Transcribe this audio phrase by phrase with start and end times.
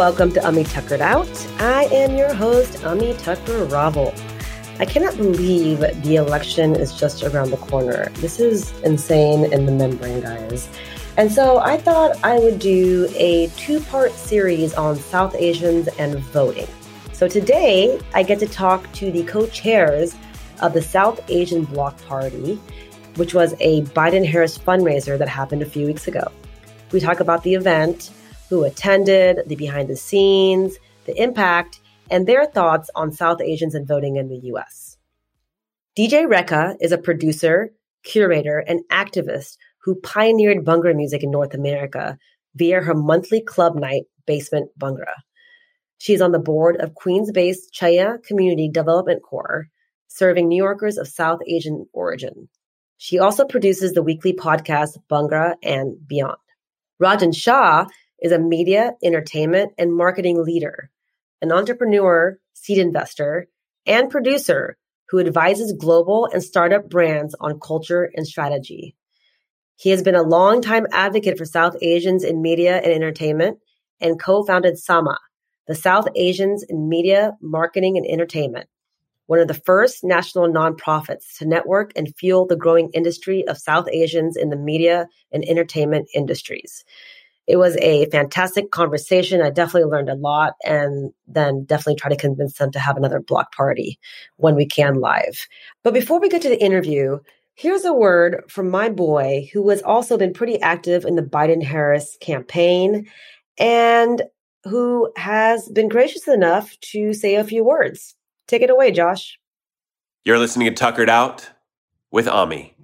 [0.00, 1.28] Welcome to Ami Tuckered Out.
[1.58, 4.14] I am your host, Ami Tucker Ravel.
[4.78, 8.08] I cannot believe the election is just around the corner.
[8.14, 10.70] This is insane in the membrane, guys.
[11.18, 16.18] And so I thought I would do a two part series on South Asians and
[16.18, 16.68] voting.
[17.12, 20.16] So today I get to talk to the co chairs
[20.62, 22.58] of the South Asian Bloc Party,
[23.16, 26.26] which was a Biden Harris fundraiser that happened a few weeks ago.
[26.90, 28.12] We talk about the event,
[28.50, 33.86] who attended, the behind the scenes, the impact, and their thoughts on South Asians and
[33.86, 34.98] voting in the US.
[35.96, 37.70] DJ Rekha is a producer,
[38.02, 42.18] curator, and activist who pioneered Bhangra music in North America
[42.56, 45.14] via her monthly club night, Basement Bhangra.
[45.98, 49.68] She is on the board of Queens based Chhaya Community Development Corps,
[50.08, 52.48] serving New Yorkers of South Asian origin.
[52.96, 56.36] She also produces the weekly podcast Bhangra and Beyond.
[57.00, 57.86] Rajan Shah
[58.20, 60.90] is a media, entertainment, and marketing leader,
[61.42, 63.48] an entrepreneur, seed investor,
[63.86, 64.76] and producer
[65.08, 68.94] who advises global and startup brands on culture and strategy.
[69.76, 73.58] He has been a longtime advocate for South Asians in media and entertainment
[74.00, 75.18] and co founded SAMA,
[75.66, 78.68] the South Asians in Media, Marketing, and Entertainment,
[79.26, 83.88] one of the first national nonprofits to network and fuel the growing industry of South
[83.90, 86.84] Asians in the media and entertainment industries.
[87.50, 89.42] It was a fantastic conversation.
[89.42, 93.18] I definitely learned a lot and then definitely try to convince them to have another
[93.18, 93.98] block party
[94.36, 95.48] when we can live.
[95.82, 97.18] But before we get to the interview,
[97.54, 101.60] here's a word from my boy who has also been pretty active in the Biden
[101.60, 103.08] Harris campaign
[103.58, 104.22] and
[104.62, 108.14] who has been gracious enough to say a few words.
[108.46, 109.40] Take it away, Josh.
[110.24, 111.50] You're listening to Tuckered Out
[112.12, 112.76] with Ami.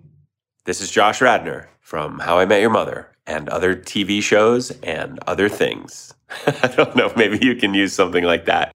[0.65, 5.19] This is Josh Radnor from How I Met Your Mother and other TV shows and
[5.27, 6.15] other things.
[6.47, 8.73] I don't know, maybe you can use something like that.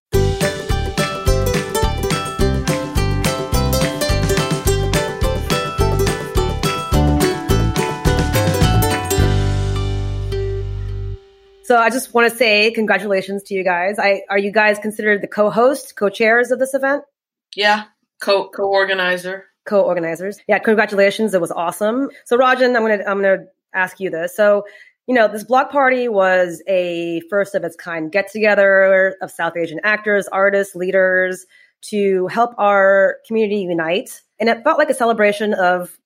[11.72, 13.98] So I just want to say congratulations to you guys.
[13.98, 17.06] I are you guys considered the co-host, co-chairs of this event?
[17.56, 17.86] Yeah,
[18.22, 19.46] co co-organizer.
[19.66, 20.40] Co-organizers.
[20.50, 21.34] Yeah, congratulations.
[21.34, 22.10] It was awesome.
[22.26, 24.36] So Rajan, I'm gonna I'm gonna ask you this.
[24.36, 24.64] So,
[25.08, 29.58] you know, this block party was a first of its kind get together of South
[29.58, 31.46] Asian actors, artists, leaders
[31.90, 34.22] to help our community unite.
[34.40, 35.98] And it felt like a celebration of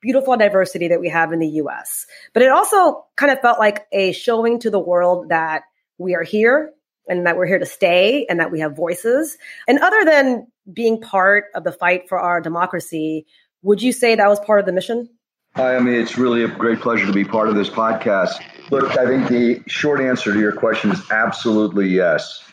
[0.00, 2.06] beautiful diversity that we have in the US.
[2.32, 5.62] But it also kind of felt like a showing to the world that
[5.98, 6.72] we are here
[7.08, 9.36] and that we're here to stay and that we have voices.
[9.66, 13.26] And other than being part of the fight for our democracy,
[13.62, 15.08] would you say that was part of the mission?
[15.56, 18.42] Hi, I mean, it's really a great pleasure to be part of this podcast.
[18.70, 22.44] Look, I think the short answer to your question is absolutely yes.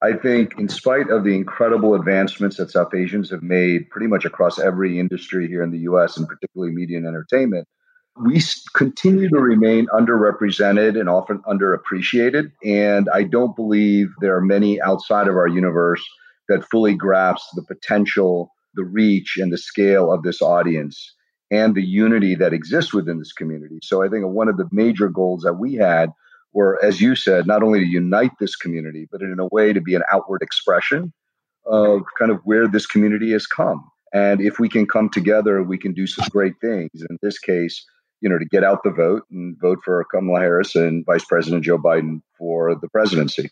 [0.00, 4.24] I think, in spite of the incredible advancements that South Asians have made pretty much
[4.24, 7.66] across every industry here in the US, and particularly media and entertainment,
[8.24, 8.40] we
[8.74, 12.52] continue to remain underrepresented and often underappreciated.
[12.64, 16.04] And I don't believe there are many outside of our universe
[16.48, 21.12] that fully grasp the potential, the reach, and the scale of this audience
[21.52, 23.78] and the unity that exists within this community.
[23.82, 26.10] So I think one of the major goals that we had
[26.54, 29.80] were, as you said, not only to unite this community, but in a way to
[29.80, 31.12] be an outward expression
[31.66, 33.86] of kind of where this community has come.
[34.14, 36.90] And if we can come together, we can do some great things.
[36.94, 37.84] In this case,
[38.22, 41.64] you know, to get out the vote and vote for Kamala Harris and Vice President
[41.64, 43.50] Joe Biden for the presidency.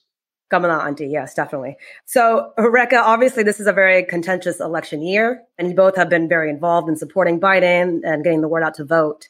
[0.51, 1.77] Kamala Auntie, yes, definitely.
[2.05, 6.29] So, Rekha, obviously, this is a very contentious election year, and you both have been
[6.29, 9.29] very involved in supporting Biden and getting the word out to vote.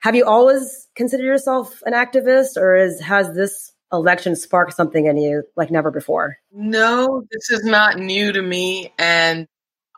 [0.00, 5.16] Have you always considered yourself an activist, or is, has this election sparked something in
[5.16, 6.38] you like never before?
[6.52, 8.94] No, this is not new to me.
[8.98, 9.46] And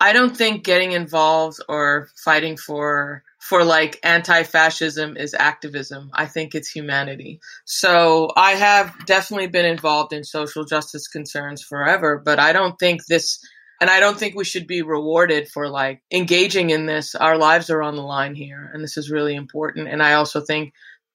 [0.00, 6.10] I don't think getting involved or fighting for for like anti-fascism is activism.
[6.14, 7.40] I think it's humanity.
[7.64, 13.04] So I have definitely been involved in social justice concerns forever, but I don't think
[13.06, 13.44] this
[13.80, 17.16] and I don't think we should be rewarded for like engaging in this.
[17.16, 19.88] Our lives are on the line here and this is really important.
[19.88, 20.72] And I also think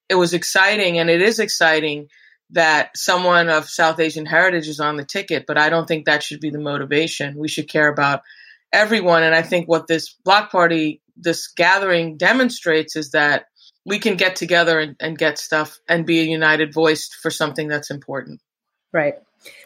[0.09, 2.09] it was exciting and it is exciting
[2.49, 6.23] that someone of South Asian heritage is on the ticket, but I don't think that
[6.23, 7.37] should be the motivation.
[7.37, 8.21] We should care about
[8.73, 9.23] everyone.
[9.23, 13.45] And I think what this block party this gathering demonstrates is that
[13.85, 17.67] we can get together and, and, get stuff and be a united voice for something
[17.67, 18.41] that's important.
[18.91, 19.15] Right.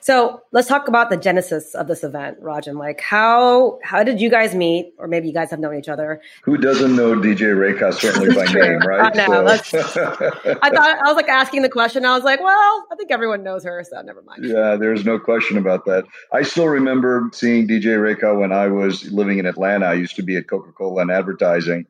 [0.01, 2.78] So let's talk about the genesis of this event, Rajan.
[2.78, 6.22] Like how how did you guys meet, or maybe you guys have known each other?
[6.44, 9.16] Who doesn't know DJ Rekha certainly by name, right?
[9.16, 9.56] I know.
[9.57, 9.80] So.
[10.62, 12.06] I thought I was like asking the question.
[12.06, 14.45] I was like, well, I think everyone knows her, so never mind.
[14.45, 16.06] Yeah, there's no question about that.
[16.34, 19.86] I still remember seeing DJ Rekha when I was living in Atlanta.
[19.86, 21.86] I used to be at Coca Cola and advertising,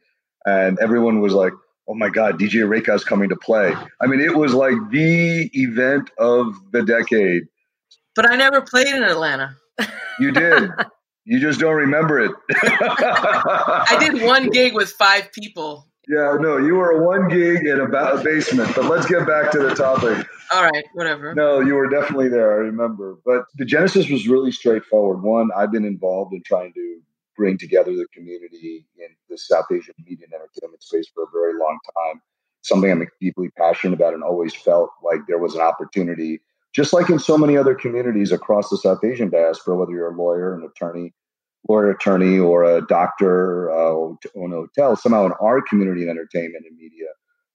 [0.45, 1.53] and everyone was like,
[1.87, 3.73] oh my God, DJ is coming to play.
[3.99, 7.43] I mean, it was like the event of the decade.
[8.15, 9.55] But I never played in Atlanta.
[10.19, 10.69] You did.
[11.25, 12.31] you just don't remember it.
[12.51, 15.87] I did one gig with five people.
[16.07, 18.75] Yeah, no, you were a one gig in a, ba- basement.
[18.75, 20.27] But let's get back to the topic.
[20.53, 21.33] All right, whatever.
[21.33, 22.51] No, you were definitely there.
[22.51, 23.17] I remember.
[23.23, 25.21] But the genesis was really straightforward.
[25.21, 26.99] One, I've been involved in trying to
[27.37, 31.53] bring together the community in the South Asian media and entertainment space for a very
[31.53, 32.21] long time.
[32.61, 36.41] Something I'm deeply passionate about and always felt like there was an opportunity
[36.73, 40.17] just like in so many other communities across the South Asian diaspora, whether you're a
[40.17, 41.13] lawyer, an attorney,
[41.67, 46.77] lawyer attorney, or a doctor uh, a hotel, somehow in our community in entertainment and
[46.77, 47.07] media,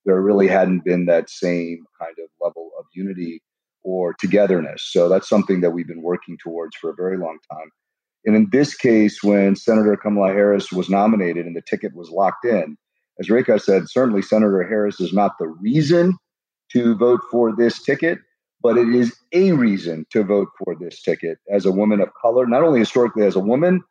[0.05, 3.41] there really hadn't been that same kind of level of unity
[3.83, 4.87] or togetherness.
[4.91, 7.69] So that's something that we've been working towards for a very long time.
[8.25, 12.45] And in this case, when Senator Kamala Harris was nominated and the ticket was locked
[12.45, 12.77] in,
[13.19, 16.17] as Rekha said, certainly Senator Harris is not the reason
[16.73, 18.19] to vote for this ticket,
[18.61, 22.45] but it is a reason to vote for this ticket as a woman of color,
[22.47, 23.81] not only historically as a woman,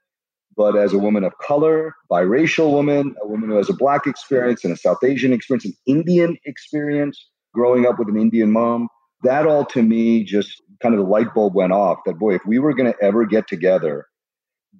[0.56, 4.64] but as a woman of color, biracial woman, a woman who has a black experience
[4.64, 8.88] and a South Asian experience, an Indian experience, growing up with an Indian mom.
[9.22, 12.42] That all to me just kind of the light bulb went off that, boy, if
[12.46, 14.06] we were going to ever get together,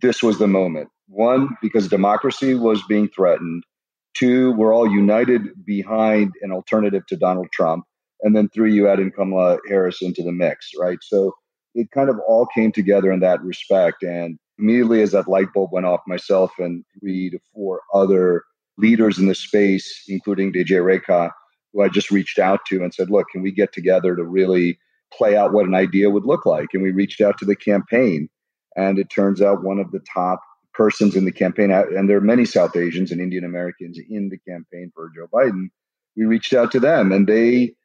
[0.00, 0.88] this was the moment.
[1.08, 3.64] One, because democracy was being threatened.
[4.14, 7.84] Two, we're all united behind an alternative to Donald Trump
[8.26, 10.98] and then three, you add in Kamala Harris into the mix, right?
[11.00, 11.32] So
[11.76, 14.02] it kind of all came together in that respect.
[14.02, 18.42] And immediately as that light bulb went off, myself and three to four other
[18.78, 21.30] leaders in the space, including DJ Rekha,
[21.72, 24.76] who I just reached out to and said, look, can we get together to really
[25.16, 26.70] play out what an idea would look like?
[26.74, 28.28] And we reached out to the campaign.
[28.74, 30.40] And it turns out one of the top
[30.74, 34.38] persons in the campaign, and there are many South Asians and Indian Americans in the
[34.38, 35.68] campaign for Joe Biden.
[36.16, 37.76] We reached out to them and they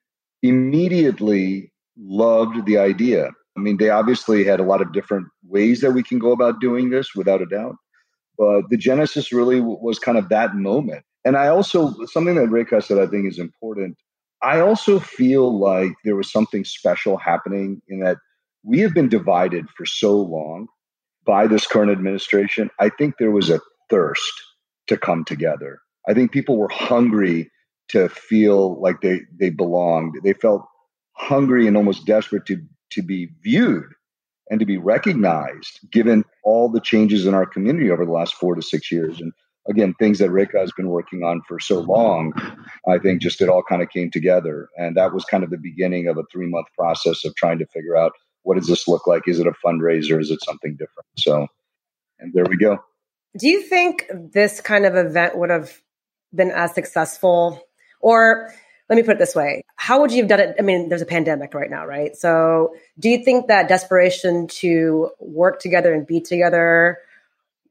[0.42, 3.32] immediately loved the idea.
[3.58, 6.62] I mean, they obviously had a lot of different ways that we can go about
[6.62, 7.76] doing this without a doubt.
[8.38, 11.04] But the genesis really was kind of that moment.
[11.26, 13.98] And I also, something that Rekha said I think is important.
[14.42, 18.18] I also feel like there was something special happening in that
[18.64, 20.68] we have been divided for so long
[21.26, 22.70] by this current administration.
[22.80, 23.60] I think there was a
[23.90, 24.34] thirst
[24.88, 25.80] to come together.
[26.08, 27.52] I think people were hungry
[27.92, 30.16] to feel like they they belonged.
[30.24, 30.66] They felt
[31.14, 32.62] hungry and almost desperate to
[32.92, 33.94] to be viewed
[34.50, 38.54] and to be recognized, given all the changes in our community over the last four
[38.56, 39.22] to six years.
[39.22, 39.32] And
[39.70, 42.34] again, things that Rekha has been working on for so long,
[42.88, 44.68] I think just it all kind of came together.
[44.76, 47.66] And that was kind of the beginning of a three month process of trying to
[47.68, 48.12] figure out
[48.44, 49.28] what does this look like?
[49.28, 50.20] Is it a fundraiser?
[50.20, 51.08] Is it something different?
[51.18, 51.48] So,
[52.20, 52.80] and there we go.
[53.38, 55.80] Do you think this kind of event would have
[56.34, 57.62] been as successful
[58.02, 58.54] or
[58.90, 60.56] let me put it this way how would you have done it?
[60.60, 62.16] I mean, there's a pandemic right now, right?
[62.16, 67.00] So do you think that desperation to work together and be together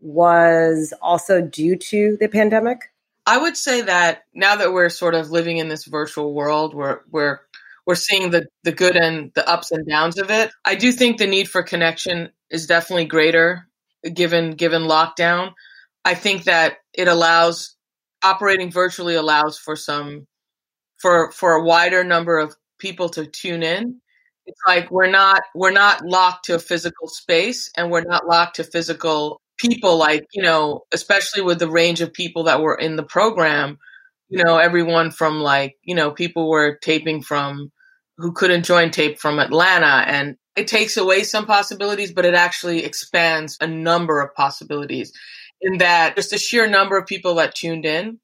[0.01, 2.91] was also due to the pandemic?
[3.27, 7.03] I would say that now that we're sort of living in this virtual world where
[7.13, 7.39] we're
[7.87, 10.51] we're seeing the, the good and the ups and downs of it.
[10.65, 13.69] I do think the need for connection is definitely greater
[14.13, 15.53] given given lockdown.
[16.05, 17.77] I think that it allows
[18.23, 20.27] operating virtually allows for some
[20.99, 24.01] for for a wider number of people to tune in.
[24.47, 28.57] It's like we're not we're not locked to a physical space and we're not locked
[28.57, 32.97] to physical people like you know especially with the range of people that were in
[32.97, 33.79] the program
[34.31, 37.71] you know everyone from like you know people were taping from
[38.17, 40.05] who couldn't join tape from atlanta.
[40.07, 45.13] And it takes away some possibilities but it actually expands a number of possibilities
[45.61, 48.19] in that just the sheer number of people that tuned in,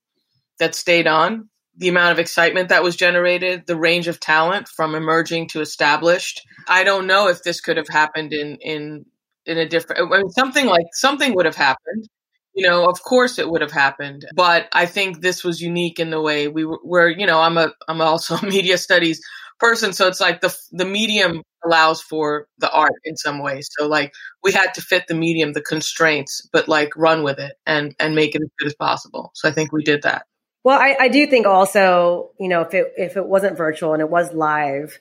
[0.59, 4.95] that stayed on, the amount of excitement that was generated, the range of talent from
[4.95, 6.47] emerging to established.
[6.69, 9.05] I don't know if this could have happened in in
[9.45, 12.09] in a different I mean, something like something would have happened.
[12.55, 16.09] You know, of course it would have happened, but I think this was unique in
[16.09, 17.11] the way we were.
[17.11, 19.21] you know, I'm a I'm also a media studies
[19.59, 23.69] person, so it's like the the medium allows for the art in some ways.
[23.77, 27.55] So like we had to fit the medium, the constraints, but like run with it
[27.67, 29.31] and and make it as good as possible.
[29.35, 30.25] So I think we did that.
[30.65, 34.01] Well, I, I do think also, you know, if it if it wasn't virtual and
[34.01, 34.99] it was live,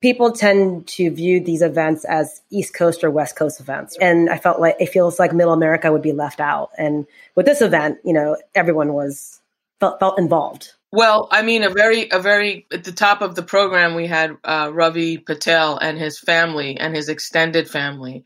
[0.00, 3.96] people tend to view these events as East Coast or West Coast events.
[4.00, 6.70] And I felt like it feels like middle America would be left out.
[6.76, 7.06] And
[7.36, 9.40] with this event, you know, everyone was
[9.80, 10.72] felt, felt involved.
[10.94, 14.36] Well, I mean, a very, a very, at the top of the program, we had
[14.44, 18.22] uh, Ravi Patel and his family and his extended family.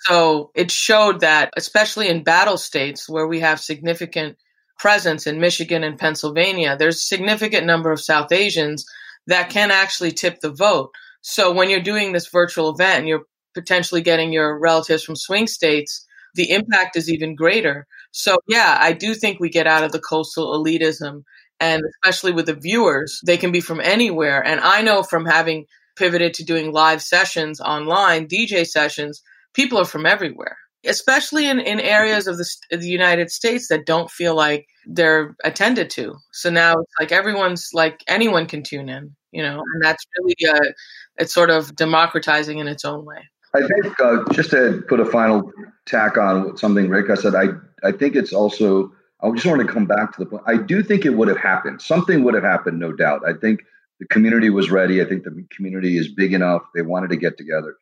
[0.00, 4.36] So it showed that, especially in battle states where we have significant
[4.78, 8.84] presence in Michigan and Pennsylvania, there's a significant number of South Asians
[9.26, 10.90] that can actually tip the vote.
[11.22, 15.46] So when you're doing this virtual event and you're potentially getting your relatives from swing
[15.46, 17.86] states, the impact is even greater.
[18.10, 21.22] So yeah, I do think we get out of the coastal elitism
[21.62, 24.44] and especially with the viewers, they can be from anywhere.
[24.44, 29.22] And I know from having pivoted to doing live sessions online, DJ sessions,
[29.54, 34.10] people are from everywhere, especially in, in areas of the, the United States that don't
[34.10, 36.16] feel like they're attended to.
[36.32, 40.34] So now it's like everyone's like anyone can tune in, you know, and that's really
[40.52, 40.72] uh,
[41.18, 43.28] it's sort of democratizing in its own way.
[43.54, 45.52] I think uh, just to put a final
[45.86, 47.50] tack on something Rekha said, I
[47.86, 48.90] I think it's also
[49.22, 50.42] I just want to come back to the point.
[50.46, 51.80] I do think it would have happened.
[51.80, 53.22] Something would have happened, no doubt.
[53.26, 53.60] I think
[54.00, 55.00] the community was ready.
[55.00, 56.62] I think the community is big enough.
[56.74, 57.76] They wanted to get together,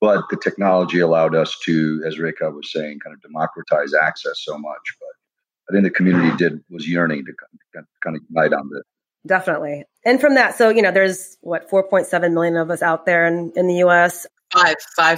[0.00, 4.58] but the technology allowed us to, as Rekha was saying, kind of democratize access so
[4.58, 4.96] much.
[5.00, 7.32] But I think the community did was yearning to
[8.02, 8.82] kind of unite on this.
[9.26, 9.84] Definitely.
[10.04, 13.52] And from that, so, you know, there's what, 4.7 million of us out there in,
[13.56, 14.26] in the US.
[14.56, 14.76] Five,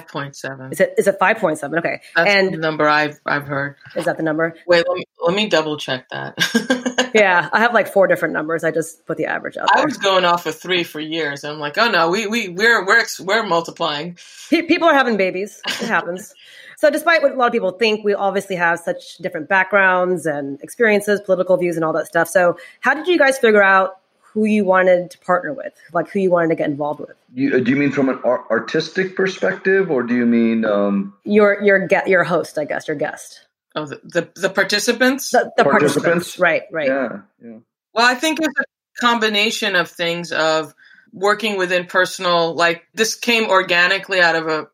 [0.09, 0.73] 5.7.
[0.73, 1.79] Is it, is it 5.7?
[1.79, 2.01] Okay.
[2.17, 3.77] That's and the number I've, I've heard.
[3.97, 4.57] Is that the number?
[4.67, 7.11] Wait, let me, let me double check that.
[7.15, 7.49] yeah.
[7.53, 8.65] I have like four different numbers.
[8.65, 9.83] I just put the average out there.
[9.83, 11.45] I was going off of three for years.
[11.45, 14.19] I'm like, oh no, we, we, we're, we're, we're multiplying.
[14.51, 15.61] People are having babies.
[15.67, 16.35] It happens.
[16.79, 20.63] So, despite what a lot of people think, we obviously have such different backgrounds and
[20.63, 22.29] experiences, political views, and all that stuff.
[22.29, 23.99] So, how did you guys figure out
[24.33, 27.17] who you wanted to partner with, like who you wanted to get involved with?
[27.35, 31.15] You, uh, do you mean from an artistic perspective, or do you mean um...
[31.25, 32.59] your your get your host?
[32.59, 33.47] I guess your guest.
[33.75, 35.31] Oh, the the, the participants.
[35.31, 36.37] The, the participants.
[36.37, 36.39] participants.
[36.39, 36.63] Right.
[36.71, 36.89] Right.
[36.89, 37.21] Yeah.
[37.43, 37.59] Yeah.
[37.95, 40.75] Well, I think it's a combination of things of
[41.13, 44.69] working within personal like this came organically out of a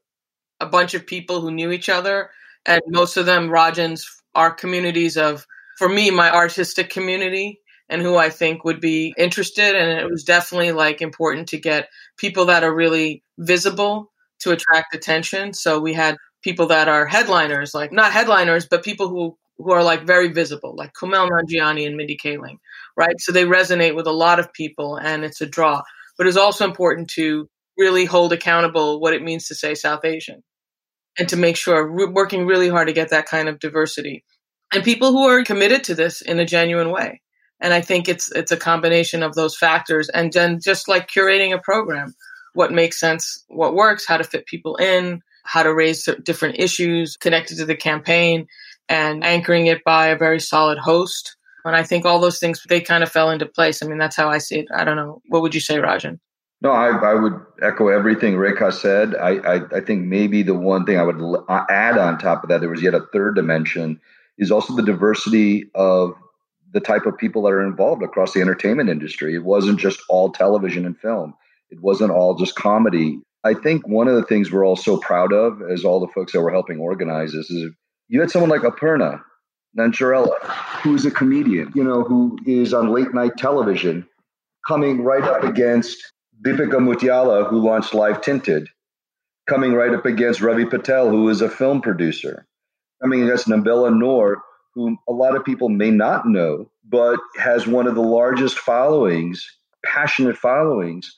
[0.61, 2.31] a bunch of people who knew each other,
[2.65, 5.47] and most of them Rajans are communities of,
[5.79, 9.75] for me, my artistic community and who I think would be interested.
[9.77, 14.11] And it was definitely like important to get people that are really visible
[14.41, 15.53] to attract attention.
[15.53, 19.85] So we had people that are headliners, like not headliners, but people who who are
[19.85, 22.57] like very visible, like Kumail Nanjiani and Mindy Kaling,
[22.97, 23.15] right?
[23.21, 25.83] So they resonate with a lot of people, and it's a draw.
[26.19, 27.49] But it's also important to
[27.79, 30.43] really hold accountable what it means to say South Asian
[31.19, 34.25] and to make sure we're working really hard to get that kind of diversity
[34.75, 37.21] and people who are committed to this in a genuine way.
[37.65, 41.55] And I think it's it's a combination of those factors and then just like curating
[41.55, 42.15] a program,
[42.53, 47.17] what makes sense, what works, how to fit people in, how to raise different issues
[47.17, 48.49] connected to the campaign
[48.91, 51.37] and anchoring it by a very solid host.
[51.65, 53.83] And I think all those things they kind of fell into place.
[53.83, 54.67] I mean, that's how I see it.
[54.77, 55.23] I don't know.
[55.29, 56.19] What would you say, Rajan?
[56.61, 59.15] No, I, I would echo everything Rekha said.
[59.15, 61.17] I, I, I, think maybe the one thing I would
[61.49, 64.01] add on top of that, there was yet a third dimension,
[64.37, 66.15] is also the diversity of
[66.75, 69.35] the type of people that are involved across the entertainment industry.
[69.35, 71.35] It wasn't just all television and film,
[71.71, 73.21] it wasn't all just comedy.
[73.45, 76.33] I think one of the things we're all so proud of, as all the folks
[76.33, 77.71] that were helping organize this, is
[78.09, 79.23] you had someone like Aparna
[79.79, 80.35] Nancherla,
[80.83, 84.07] who's a comedian, you know, who is on late night television,
[84.67, 86.13] coming right up against
[86.45, 88.69] Deepika Mutyala, who launched Live Tinted,
[89.49, 92.47] coming right up against Ravi Patel, who is a film producer,
[93.03, 94.43] coming against Nabela Noor,
[94.75, 99.47] whom a lot of people may not know, but has one of the largest followings,
[99.85, 101.15] passionate followings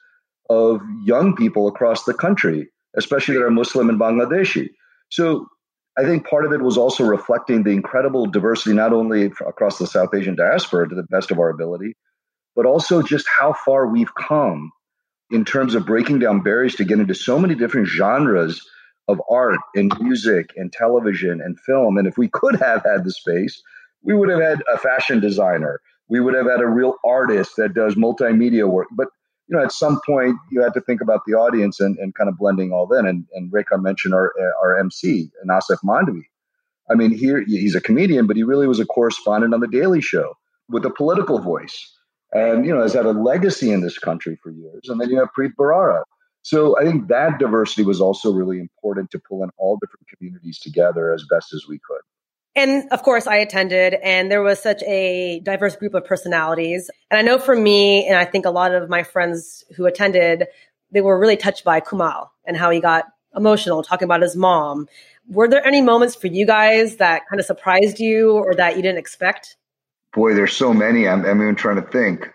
[0.49, 4.69] of young people across the country, especially that are Muslim and Bangladeshi.
[5.11, 5.47] So
[5.99, 9.87] I think part of it was also reflecting the incredible diversity, not only across the
[9.87, 11.95] South Asian diaspora to the best of our ability,
[12.55, 14.71] but also just how far we've come
[15.31, 18.61] in terms of breaking down barriers to get into so many different genres
[19.09, 21.97] of art and music and television and film.
[21.97, 23.63] And if we could have had the space,
[24.03, 25.81] we would have had a fashion designer.
[26.09, 28.89] We would have had a real artist that does multimedia work.
[28.93, 29.09] But
[29.49, 32.29] you know, at some point, you had to think about the audience and, and kind
[32.29, 33.07] of blending all in.
[33.07, 34.33] And, and mentioned our
[34.63, 36.23] our MC, Asif Mandvi.
[36.91, 40.01] I mean, here he's a comedian, but he really was a correspondent on the Daily
[40.01, 40.37] Show
[40.69, 41.93] with a political voice
[42.33, 44.89] and you know has had a legacy in this country for years.
[44.89, 46.03] And then you have Preet Bharara.
[46.47, 50.61] So I think that diversity was also really important to pull in all different communities
[50.61, 51.99] together as best as we could.
[52.55, 56.89] And of course, I attended, and there was such a diverse group of personalities.
[57.11, 60.45] And I know for me, and I think a lot of my friends who attended,
[60.93, 64.87] they were really touched by Kumail and how he got emotional talking about his mom.
[65.29, 68.83] Were there any moments for you guys that kind of surprised you or that you
[68.83, 69.57] didn't expect?
[70.15, 71.09] Boy, there's so many.
[71.09, 72.33] I'm, I'm even trying to think.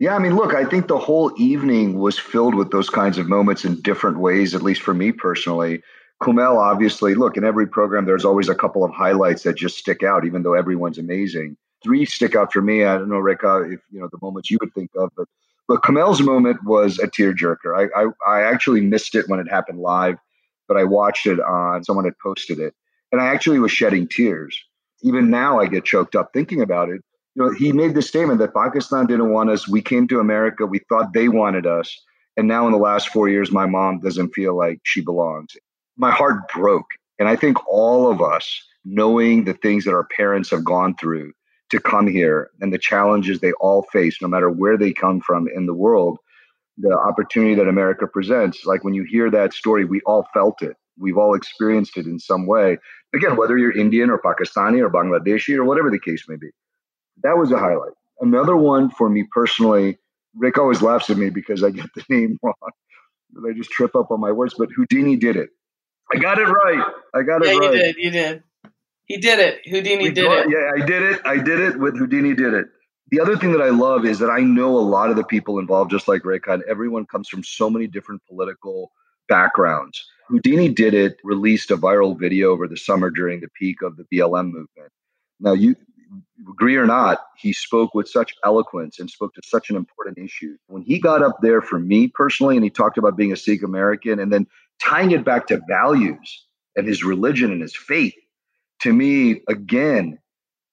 [0.00, 3.28] Yeah, I mean, look, I think the whole evening was filled with those kinds of
[3.28, 5.82] moments in different ways, at least for me personally.
[6.22, 10.02] Kumail, obviously, look, in every program, there's always a couple of highlights that just stick
[10.02, 11.56] out, even though everyone's amazing.
[11.84, 12.84] Three stick out for me.
[12.84, 15.28] I don't know, Rekha, if you know the moments you would think of, but
[15.68, 17.74] but Kumail's moment was a tearjerker.
[17.76, 20.16] I, I I actually missed it when it happened live,
[20.68, 22.74] but I watched it on someone had posted it,
[23.12, 24.58] and I actually was shedding tears.
[25.02, 27.02] Even now, I get choked up thinking about it.
[27.34, 29.68] You know, he made the statement that Pakistan didn't want us.
[29.68, 30.66] We came to America.
[30.66, 31.96] We thought they wanted us,
[32.36, 35.56] and now in the last four years, my mom doesn't feel like she belongs
[36.00, 36.86] my heart broke.
[37.18, 41.32] And I think all of us, knowing the things that our parents have gone through
[41.68, 45.46] to come here and the challenges they all face, no matter where they come from
[45.54, 46.18] in the world,
[46.78, 50.74] the opportunity that America presents, like when you hear that story, we all felt it.
[50.98, 52.78] We've all experienced it in some way.
[53.14, 56.50] Again, whether you're Indian or Pakistani or Bangladeshi or whatever the case may be.
[57.22, 57.92] That was a highlight.
[58.20, 59.98] Another one for me personally,
[60.36, 62.54] Rick always laughs at me because I get the name wrong.
[63.48, 65.50] I just trip up on my words, but Houdini did it.
[66.12, 66.84] I got it right.
[67.14, 67.72] I got yeah, it right.
[67.72, 67.96] you did.
[67.96, 68.42] You did.
[69.04, 69.60] He did it.
[69.64, 70.46] Houdini we did it.
[70.50, 71.20] Yeah, I did it.
[71.24, 72.66] I did it with Houdini did it.
[73.10, 75.58] The other thing that I love is that I know a lot of the people
[75.58, 78.92] involved, just like Raycon, everyone comes from so many different political
[79.28, 80.04] backgrounds.
[80.28, 84.04] Houdini did it, released a viral video over the summer during the peak of the
[84.12, 84.92] BLM movement.
[85.40, 85.74] Now, you
[86.48, 90.56] agree or not, he spoke with such eloquence and spoke to such an important issue.
[90.66, 93.62] When he got up there for me personally, and he talked about being a Sikh
[93.62, 94.46] American, and then
[94.82, 98.14] tying it back to values and his religion and his faith,
[98.80, 100.18] to me, again,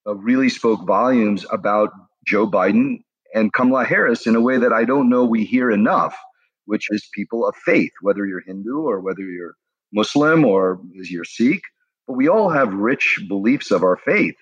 [0.08, 1.92] uh, really spoke volumes about
[2.26, 3.00] Joe Biden
[3.34, 6.18] and Kamala Harris in a way that I don't know we hear enough,
[6.66, 9.56] which is people of faith, whether you're Hindu or whether you're
[9.92, 11.62] Muslim or is you're Sikh.
[12.08, 14.36] But we all have rich beliefs of our faith.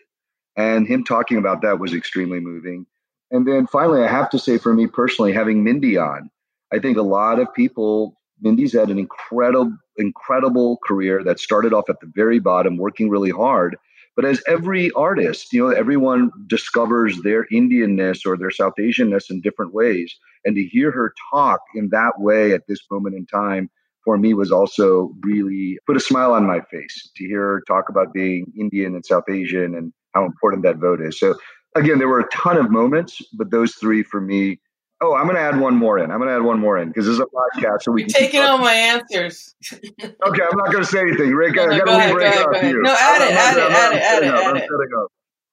[0.58, 2.86] And him talking about that was extremely moving.
[3.32, 6.30] And then finally, I have to say for me personally, having Mindy on,
[6.74, 11.90] I think a lot of people Mindy's had an incredible, incredible career that started off
[11.90, 13.78] at the very bottom, working really hard.
[14.16, 19.42] But as every artist, you know, everyone discovers their Indianness or their South Asianness in
[19.42, 20.16] different ways.
[20.46, 23.70] And to hear her talk in that way at this moment in time
[24.06, 27.90] for me was also really put a smile on my face to hear her talk
[27.90, 31.20] about being Indian and South Asian and how important that vote is.
[31.20, 31.36] So
[31.76, 34.60] again, there were a ton of moments, but those three for me
[35.02, 36.10] Oh, I'm going to add one more in.
[36.10, 37.84] I'm going to add one more in because this is a podcast.
[37.84, 39.54] So we You're taking all my answers.
[39.74, 41.32] okay, I'm not going to say anything.
[41.34, 42.82] Rick, no, no, I got to leave Rick up you.
[42.82, 44.64] No, add it, add it, add it, add it, add it.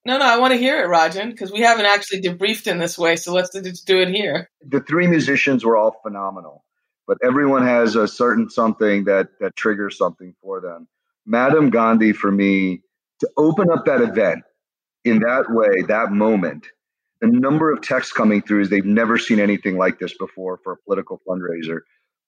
[0.05, 2.97] No, no, I want to hear it, Rajan, because we haven't actually debriefed in this
[2.97, 3.17] way.
[3.17, 4.49] So let's just do it here.
[4.67, 6.65] The three musicians were all phenomenal,
[7.07, 10.89] but everyone has a certain something that that triggers something for them.
[11.27, 12.83] Madame Gandhi, for me,
[13.21, 14.43] to open up that event
[15.05, 16.67] in that way, that moment
[17.23, 20.73] the number of texts coming through is they've never seen anything like this before for
[20.73, 21.83] a political fundraiser.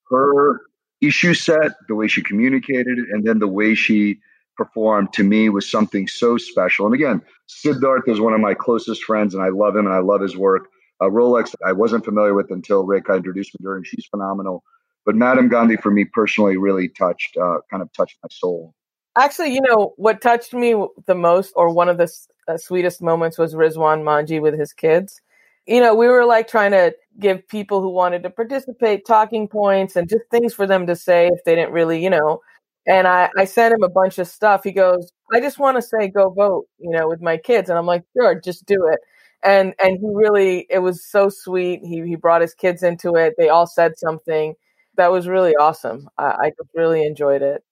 [0.09, 0.61] Her
[1.01, 4.21] issue set, the way she communicated it, and then the way she
[4.57, 6.87] performed to me was something so special.
[6.87, 9.99] And again, Siddharth is one of my closest friends, and I love him and I
[9.99, 10.69] love his work.
[11.01, 14.63] Uh, Rolex, I wasn't familiar with until Rekha introduced me to her, and She's phenomenal.
[15.05, 18.75] But Madame Gandhi, for me personally, really touched, uh, kind of touched my soul.
[19.19, 22.09] Actually, you know, what touched me the most, or one of the
[22.49, 25.21] uh, sweetest moments was Rizwan Manji with his kids.
[25.67, 29.97] You know, we were like trying to give people who wanted to participate talking points
[29.97, 32.41] and just things for them to say if they didn't really, you know.
[32.87, 34.63] And I, I sent him a bunch of stuff.
[34.65, 37.71] He goes, I just want to say go vote, you know, with my kids.
[37.71, 39.01] And I'm like, sure, just do it.
[39.43, 41.81] And and he really it was so sweet.
[41.83, 43.35] He he brought his kids into it.
[43.39, 44.55] They all said something.
[44.97, 46.09] That was really awesome.
[46.19, 47.63] I, I really enjoyed it.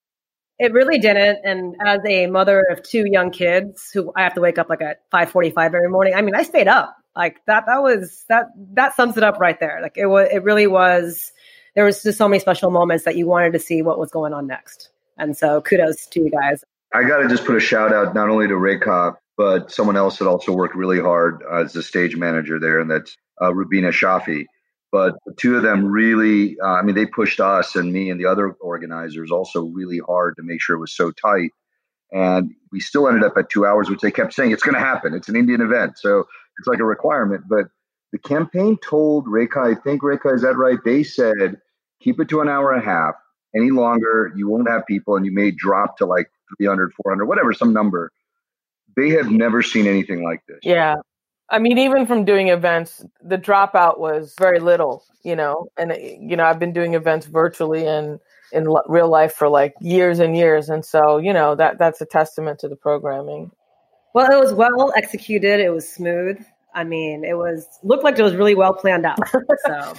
[0.58, 1.40] It really didn't.
[1.44, 4.82] And as a mother of two young kids who I have to wake up like
[4.82, 7.64] at 545 every morning, I mean, I stayed up like that.
[7.66, 9.80] That was, that, that sums it up right there.
[9.82, 11.32] Like it was, it really was,
[11.74, 14.32] there was just so many special moments that you wanted to see what was going
[14.32, 14.90] on next.
[15.18, 16.64] And so kudos to you guys.
[16.94, 18.78] I got to just put a shout out not only to Ray
[19.36, 23.16] but someone else that also worked really hard as the stage manager there, and that's
[23.40, 24.44] uh, Rubina Shafi.
[24.92, 28.26] But two of them really, uh, I mean, they pushed us and me and the
[28.26, 31.50] other organizers also really hard to make sure it was so tight.
[32.12, 34.80] And we still ended up at two hours, which they kept saying it's going to
[34.80, 35.14] happen.
[35.14, 35.94] It's an Indian event.
[35.96, 36.26] So
[36.58, 37.44] it's like a requirement.
[37.48, 37.68] But
[38.12, 40.78] the campaign told Rekha, I think Rekha, is that right?
[40.84, 41.56] They said,
[42.02, 43.14] keep it to an hour and a half.
[43.56, 47.54] Any longer, you won't have people and you may drop to like 300, 400, whatever,
[47.54, 48.12] some number.
[48.94, 50.58] They have never seen anything like this.
[50.62, 50.96] Yeah.
[51.52, 55.96] I mean, even from doing events, the dropout was very little, you know, and, uh,
[55.96, 58.18] you know, I've been doing events virtually and
[58.52, 60.70] in real life for like years and years.
[60.70, 63.50] And so, you know, that that's a testament to the programming.
[64.14, 65.60] Well, it was well executed.
[65.60, 66.42] It was smooth.
[66.74, 69.18] I mean, it was looked like it was really well planned out.
[69.66, 69.94] So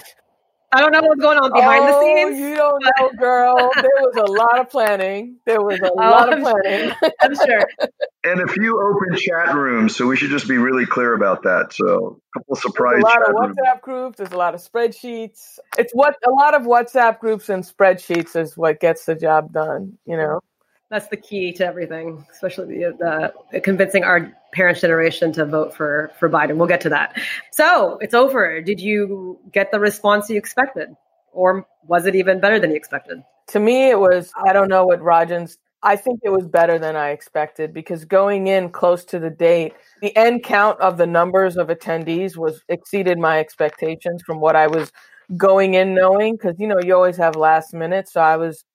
[0.74, 2.40] I don't know what's going on behind oh, the scenes.
[2.40, 3.72] You don't know, girl.
[3.76, 5.38] There was a lot of planning.
[5.46, 6.94] There was a oh, lot of planning.
[7.22, 7.68] I'm sure.
[8.24, 11.74] and a few open chat rooms, so we should just be really clear about that.
[11.74, 13.04] So a couple surprise.
[13.04, 13.82] There's a lot of WhatsApp rooms.
[13.82, 14.18] groups.
[14.18, 15.60] There's a lot of spreadsheets.
[15.78, 19.98] It's what a lot of WhatsApp groups and spreadsheets is what gets the job done.
[20.06, 20.40] You know
[20.94, 26.12] that's the key to everything, especially the, the, convincing our parents' generation to vote for
[26.20, 26.58] for Biden.
[26.58, 27.20] We'll get to that.
[27.52, 28.62] So it's over.
[28.62, 30.90] Did you get the response you expected,
[31.32, 33.24] or was it even better than you expected?
[33.48, 34.32] To me, it was.
[34.46, 35.58] I don't know what Rajan's.
[35.82, 39.74] I think it was better than I expected because going in close to the date,
[40.02, 44.68] the end count of the numbers of attendees was exceeded my expectations from what I
[44.68, 44.92] was
[45.36, 48.66] going in knowing because you know you always have last minute so i was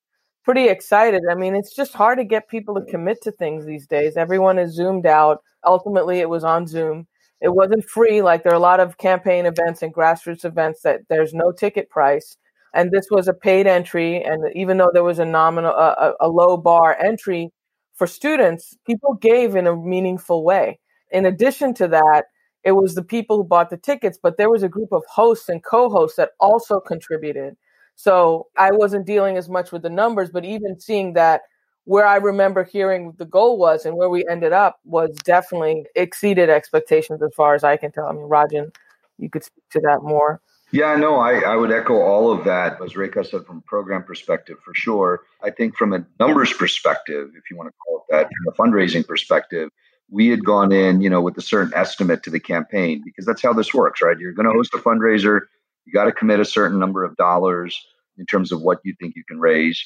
[0.48, 1.24] pretty excited.
[1.30, 4.16] I mean, it's just hard to get people to commit to things these days.
[4.16, 5.42] Everyone is zoomed out.
[5.62, 7.06] Ultimately, it was on Zoom.
[7.42, 8.22] It wasn't free.
[8.22, 11.90] Like there are a lot of campaign events and grassroots events that there's no ticket
[11.90, 12.38] price.
[12.72, 14.24] And this was a paid entry.
[14.24, 17.50] And even though there was a nominal, a, a low bar entry
[17.94, 20.78] for students, people gave in a meaningful way.
[21.10, 22.24] In addition to that,
[22.64, 25.50] it was the people who bought the tickets, but there was a group of hosts
[25.50, 27.54] and co hosts that also contributed.
[27.98, 31.42] So I wasn't dealing as much with the numbers, but even seeing that
[31.82, 36.48] where I remember hearing the goal was and where we ended up was definitely exceeded
[36.48, 38.06] expectations as far as I can tell.
[38.06, 38.72] I mean, Rajan,
[39.18, 40.40] you could speak to that more.
[40.70, 42.80] Yeah, no, I, I would echo all of that.
[42.80, 45.22] As Rekha said, from a program perspective, for sure.
[45.42, 48.70] I think from a numbers perspective, if you want to call it that, from a
[48.70, 49.70] fundraising perspective,
[50.08, 53.42] we had gone in, you know, with a certain estimate to the campaign because that's
[53.42, 54.16] how this works, right?
[54.20, 55.40] You're going to host a fundraiser
[55.88, 57.74] you got to commit a certain number of dollars
[58.18, 59.82] in terms of what you think you can raise.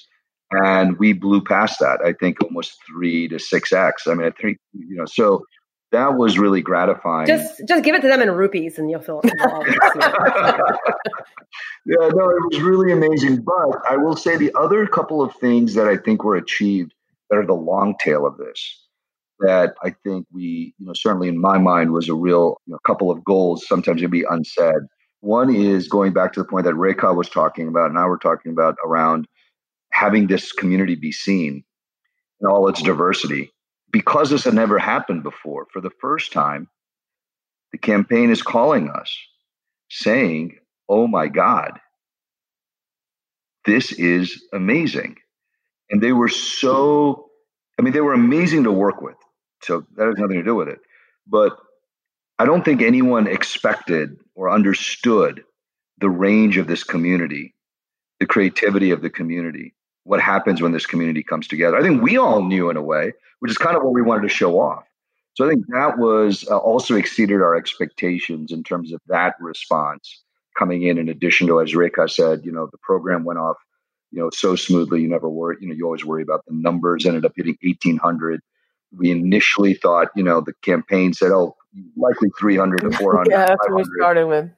[0.51, 4.09] And we blew past that, I think almost three to six X.
[4.09, 5.45] I mean, I think, you know, so
[5.93, 7.27] that was really gratifying.
[7.27, 9.69] Just just give it to them in rupees and you'll feel involved.
[11.87, 13.43] yeah, no, it was really amazing.
[13.43, 16.93] But I will say the other couple of things that I think were achieved
[17.31, 18.83] that are the long tail of this
[19.43, 22.79] that I think we, you know, certainly in my mind was a real you know,
[22.87, 24.83] couple of goals, sometimes to be unsaid.
[25.23, 28.51] One is going back to the point that Rekha was talking about, now we're talking
[28.51, 29.29] about around
[29.93, 31.63] having this community be seen
[32.41, 33.53] in all its diversity.
[33.93, 36.69] Because this had never happened before, for the first time,
[37.71, 39.17] the campaign is calling us
[39.91, 40.59] saying,
[40.89, 41.79] Oh my God,
[43.65, 45.19] this is amazing.
[45.89, 47.31] And they were so,
[47.79, 49.15] I mean, they were amazing to work with.
[49.63, 50.81] So that has nothing to do with it.
[51.29, 51.57] But
[52.39, 55.45] I don't think anyone expected or understood
[55.99, 57.55] the range of this community,
[58.19, 61.77] the creativity of the community, what happens when this community comes together.
[61.77, 64.23] I think we all knew in a way, which is kind of what we wanted
[64.23, 64.85] to show off.
[65.35, 70.23] So I think that was uh, also exceeded our expectations in terms of that response
[70.59, 70.99] coming in.
[70.99, 73.57] In addition to, as Rekha said, you know, the program went off,
[74.11, 75.01] you know, so smoothly.
[75.01, 77.07] You never worry, you know, you always worry about the numbers.
[77.07, 78.41] Ended up hitting eighteen hundred.
[78.95, 81.57] We initially thought, you know, the campaign said, "Oh,
[81.97, 83.27] likely 300 to 400.
[83.31, 84.51] yeah, that's what we started with.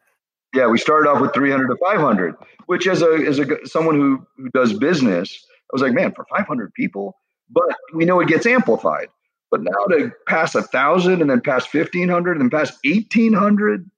[0.54, 4.24] Yeah, we started off with 300 to 500, which as a as a someone who
[4.36, 7.16] who does business, I was like, man, for 500 people,
[7.50, 9.08] but we know it gets amplified.
[9.50, 13.88] But now to pass a thousand and then pass 1500 and then pass 1800,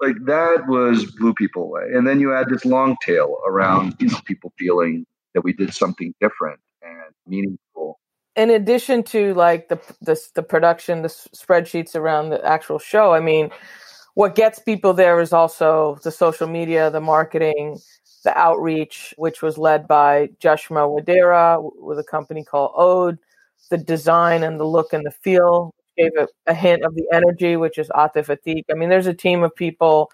[0.00, 1.86] like that was blew people away.
[1.92, 5.74] And then you add this long tail around you know, people feeling that we did
[5.74, 7.58] something different and meaningful
[8.40, 13.20] in addition to like the, the the production, the spreadsheets around the actual show, I
[13.20, 13.50] mean,
[14.14, 17.78] what gets people there is also the social media, the marketing,
[18.24, 23.18] the outreach, which was led by Joshua Wadera with a company called Ode.
[23.70, 27.56] The design and the look and the feel gave a, a hint of the energy,
[27.56, 28.64] which is Atif Atik.
[28.70, 30.10] I mean, there's a team of people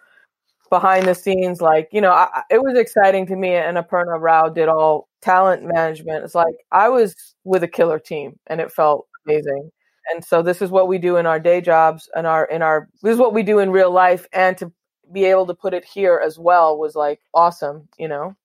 [0.70, 3.54] behind the scenes, like, you know, I, it was exciting to me.
[3.54, 6.24] And Aparna Rao did all talent management.
[6.24, 9.70] It's like I was with a killer team and it felt amazing.
[10.12, 12.88] And so this is what we do in our day jobs and our, in our,
[13.02, 14.26] this is what we do in real life.
[14.32, 14.72] And to
[15.12, 18.36] be able to put it here as well was like awesome, you know?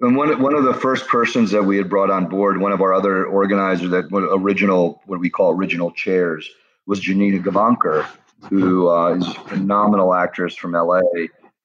[0.00, 2.80] And one, one of the first persons that we had brought on board, one of
[2.80, 6.48] our other organizers that original, what we call original chairs
[6.86, 8.04] was Janina Gavankar,
[8.48, 11.00] who uh, is a phenomenal actress from LA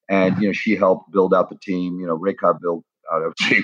[0.10, 2.00] and you know she helped build out the team.
[2.00, 3.62] You know, Rekha built would say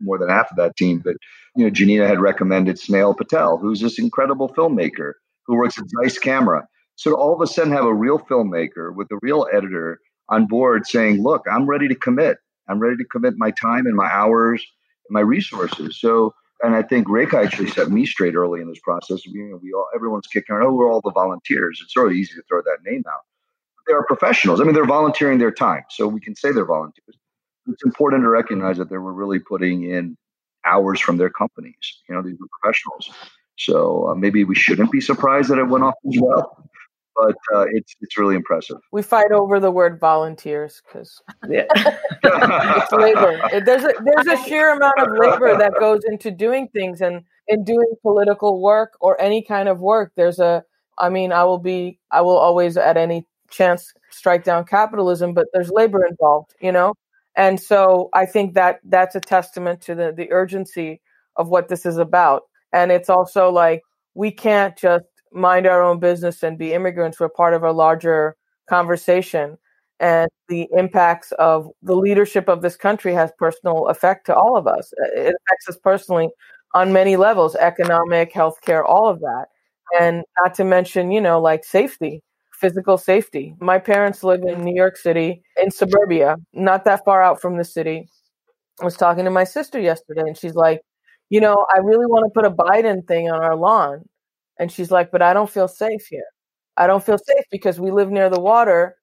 [0.00, 1.16] more than half of that team, but
[1.56, 5.12] you know, Janina had recommended Snehal Patel, who's this incredible filmmaker
[5.46, 6.66] who works at Zeiss Camera.
[6.96, 10.46] So to all of a sudden have a real filmmaker with a real editor on
[10.46, 12.38] board saying, look, I'm ready to commit.
[12.68, 14.64] I'm ready to commit my time and my hours
[15.08, 16.00] and my resources.
[16.00, 19.20] So, and I think Rekha actually set me straight early in this process.
[19.26, 21.80] We, you know, we all, everyone's kicking around, oh, we're all the volunteers.
[21.82, 23.20] It's really easy to throw that name out.
[23.86, 24.60] They are professionals.
[24.60, 25.82] I mean, they're volunteering their time.
[25.90, 27.16] So we can say they're volunteers.
[27.66, 30.16] It's important to recognize that they were really putting in
[30.64, 32.02] hours from their companies.
[32.08, 33.10] You know, these are professionals.
[33.56, 36.64] So uh, maybe we shouldn't be surprised that it went off as well
[37.14, 38.76] but uh, it's it's really impressive.
[38.92, 41.64] We fight over the word volunteers because yeah.
[42.24, 43.40] it's labor.
[43.64, 47.64] There's a there's a sheer amount of labor that goes into doing things and in
[47.64, 50.12] doing political work or any kind of work.
[50.16, 50.64] There's a
[50.98, 55.46] I mean, I will be I will always at any chance strike down capitalism, but
[55.52, 56.94] there's labor involved, you know.
[57.36, 61.00] And so I think that that's a testament to the the urgency
[61.36, 62.42] of what this is about.
[62.72, 63.82] And it's also like
[64.14, 67.18] we can't just mind our own business and be immigrants.
[67.20, 68.36] We're part of a larger
[68.68, 69.58] conversation.
[70.00, 74.66] And the impacts of the leadership of this country has personal effect to all of
[74.66, 74.92] us.
[75.00, 76.28] Uh, it affects us personally
[76.74, 79.46] on many levels economic, healthcare, all of that.
[80.00, 82.22] And not to mention, you know, like safety,
[82.64, 83.54] physical safety.
[83.60, 87.64] My parents live in New York City, in suburbia, not that far out from the
[87.64, 88.08] city.
[88.80, 90.80] I was talking to my sister yesterday, and she's like,
[91.28, 94.04] you know, I really want to put a Biden thing on our lawn.
[94.58, 96.24] And she's like, but I don't feel safe here.
[96.78, 98.96] I don't feel safe because we live near the water.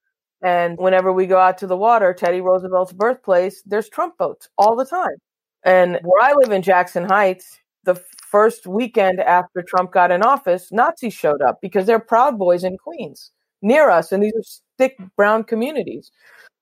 [0.43, 4.75] And whenever we go out to the water, Teddy Roosevelt's birthplace, there's Trump boats all
[4.75, 5.17] the time.
[5.63, 10.71] And where I live in Jackson Heights, the first weekend after Trump got in office,
[10.71, 14.11] Nazis showed up because they're Proud Boys in Queens near us.
[14.11, 14.43] And these are
[14.77, 16.11] thick brown communities.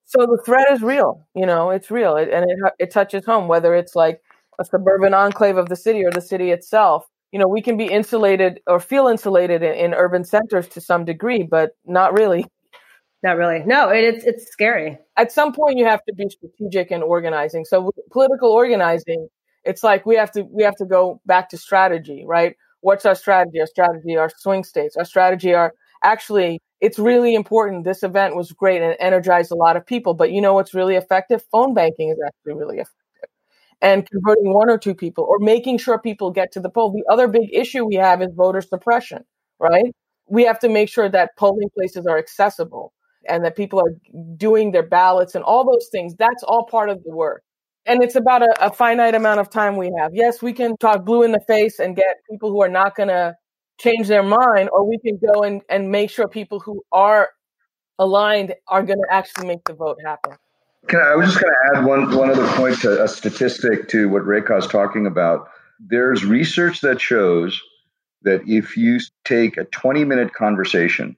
[0.05, 1.27] So the threat is real.
[1.35, 2.15] You know, it's real.
[2.15, 4.21] It, and it, it touches home, whether it's like
[4.59, 7.85] a suburban enclave of the city or the city itself you know, we can be
[7.85, 12.45] insulated or feel insulated in, in urban centers to some degree, but not really.
[13.21, 13.63] Not really.
[13.65, 14.97] No, it, it's it's scary.
[15.17, 17.65] At some point, you have to be strategic and organizing.
[17.65, 19.27] So political organizing,
[19.65, 22.55] it's like we have to we have to go back to strategy, right?
[22.79, 23.59] What's our strategy?
[23.59, 24.95] Our strategy, our swing states.
[24.95, 27.83] Our strategy are actually it's really important.
[27.83, 30.13] This event was great and energized a lot of people.
[30.13, 31.43] But you know what's really effective?
[31.51, 32.95] Phone banking is actually really effective
[33.81, 36.91] and converting one or two people or making sure people get to the poll.
[36.91, 39.23] The other big issue we have is voter suppression,
[39.59, 39.93] right?
[40.27, 42.93] We have to make sure that polling places are accessible
[43.27, 43.93] and that people are
[44.35, 46.15] doing their ballots and all those things.
[46.15, 47.43] That's all part of the work.
[47.85, 50.11] And it's about a, a finite amount of time we have.
[50.13, 53.09] Yes, we can talk blue in the face and get people who are not going
[53.09, 53.35] to
[53.79, 57.29] change their mind, or we can go and, and make sure people who are
[57.97, 60.33] aligned are going to actually make the vote happen.
[60.87, 63.89] Can I, I was just going to add one one other point to a statistic
[63.89, 64.23] to what
[64.57, 65.49] is talking about.
[65.79, 67.61] There's research that shows
[68.23, 71.17] that if you take a 20 minute conversation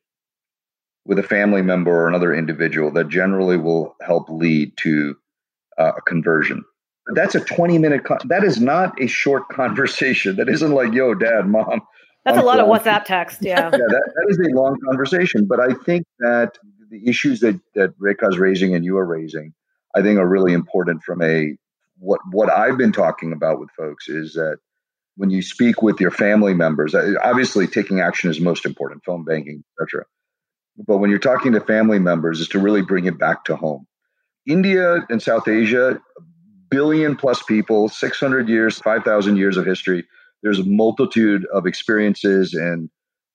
[1.06, 5.16] with a family member or another individual, that generally will help lead to
[5.78, 6.64] uh, a conversion.
[7.16, 8.04] That's a 20 minute.
[8.04, 10.36] Con- that is not a short conversation.
[10.36, 11.82] That isn't like, "Yo, Dad, Mom."
[12.26, 13.40] That's a lot of WhatsApp text.
[13.42, 13.64] Yeah.
[13.64, 15.48] yeah, that, that is a long conversation.
[15.48, 16.58] But I think that
[16.90, 19.54] the issues that that is raising and you are raising,
[19.96, 21.56] I think are really important from a
[21.98, 24.58] what what I've been talking about with folks is that
[25.16, 29.24] when you speak with your family members, uh, obviously taking action is most important, phone
[29.24, 30.06] banking, etc.
[30.88, 33.88] But when you're talking to family members, is to really bring it back to home.
[34.48, 36.02] India and South Asia,
[36.70, 40.06] billion plus people, 600 years, 5,000 years of history.
[40.44, 42.90] There's a multitude of experiences and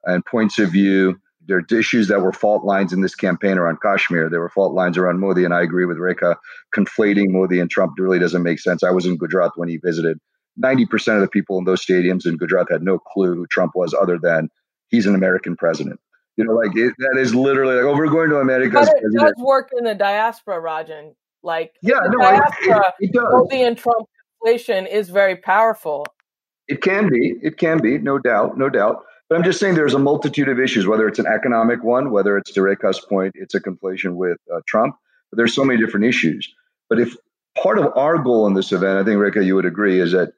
[0.05, 3.81] and points of view there are issues that were fault lines in this campaign around
[3.81, 4.29] Kashmir.
[4.29, 6.37] There were fault lines around Modi, and I agree with Rekha.
[6.75, 8.83] Conflating Modi and Trump really doesn't make sense.
[8.83, 10.19] I was in Gujarat when he visited.
[10.63, 13.95] 90% of the people in those stadiums in Gujarat had no clue who Trump was
[13.95, 14.49] other than
[14.89, 16.01] he's an American president.
[16.37, 18.73] You know, like it, that is literally like, oh, we're going to America.
[18.73, 21.15] But it does work in the diaspora, Rajan.
[21.43, 23.25] Like, yeah, no, diaspora, it, it, does.
[23.31, 24.09] Modi and Trump
[24.45, 26.05] conflation is very powerful.
[26.69, 27.35] It can be.
[27.43, 29.05] It can be, no doubt, no doubt.
[29.29, 32.37] But I'm just saying there's a multitude of issues, whether it's an economic one, whether
[32.37, 34.97] it's to Rekha's point, it's a conflation with uh, Trump.
[35.31, 36.53] But there's so many different issues.
[36.89, 37.17] But if
[37.61, 40.33] part of our goal in this event, I think Rekha, you would agree, is that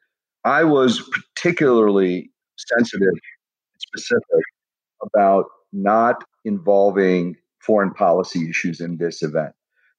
[0.45, 3.13] I was particularly sensitive,
[3.79, 4.45] specific
[5.03, 9.53] about not involving foreign policy issues in this event.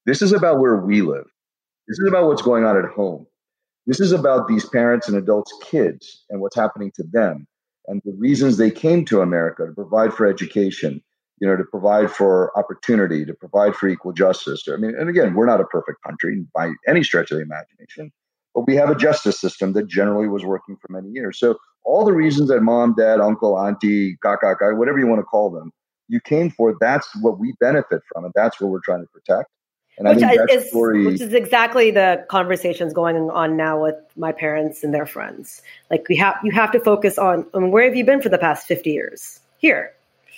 [0.06, 1.26] This is about where we live.
[1.86, 3.26] This is about what's going on at home.
[3.90, 7.48] This is about these parents and adults' kids and what's happening to them
[7.88, 11.02] and the reasons they came to America to provide for education,
[11.40, 14.62] you know, to provide for opportunity, to provide for equal justice.
[14.72, 18.12] I mean, and again, we're not a perfect country by any stretch of the imagination,
[18.54, 21.40] but we have a justice system that generally was working for many years.
[21.40, 25.50] So all the reasons that mom, dad, uncle, auntie, kaka, whatever you want to call
[25.50, 25.72] them,
[26.06, 29.50] you came for, that's what we benefit from, and that's what we're trying to protect.
[30.00, 33.96] And which I think is, story, which is exactly the conversations going on now with
[34.16, 35.60] my parents and their friends.
[35.90, 38.38] Like we have, you have to focus on, on where have you been for the
[38.38, 39.40] past fifty years?
[39.58, 39.92] Here.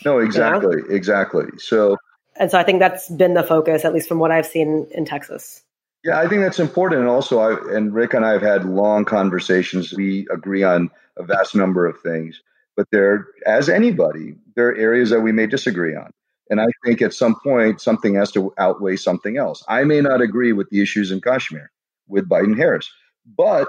[0.05, 0.95] No, exactly, you know?
[0.97, 1.45] exactly.
[1.59, 1.97] So,
[2.35, 5.05] and so I think that's been the focus, at least from what I've seen in
[5.05, 5.63] Texas.
[6.03, 7.03] Yeah, I think that's important.
[7.03, 9.93] And also, I, and Rick and I have had long conversations.
[9.93, 12.43] We agree on a vast number of things,
[12.77, 16.11] but there, as anybody, there are areas that we may disagree on.
[16.51, 19.65] And I think at some point, something has to outweigh something else.
[19.69, 21.71] I may not agree with the issues in Kashmir
[22.09, 22.91] with Biden Harris,
[23.39, 23.69] but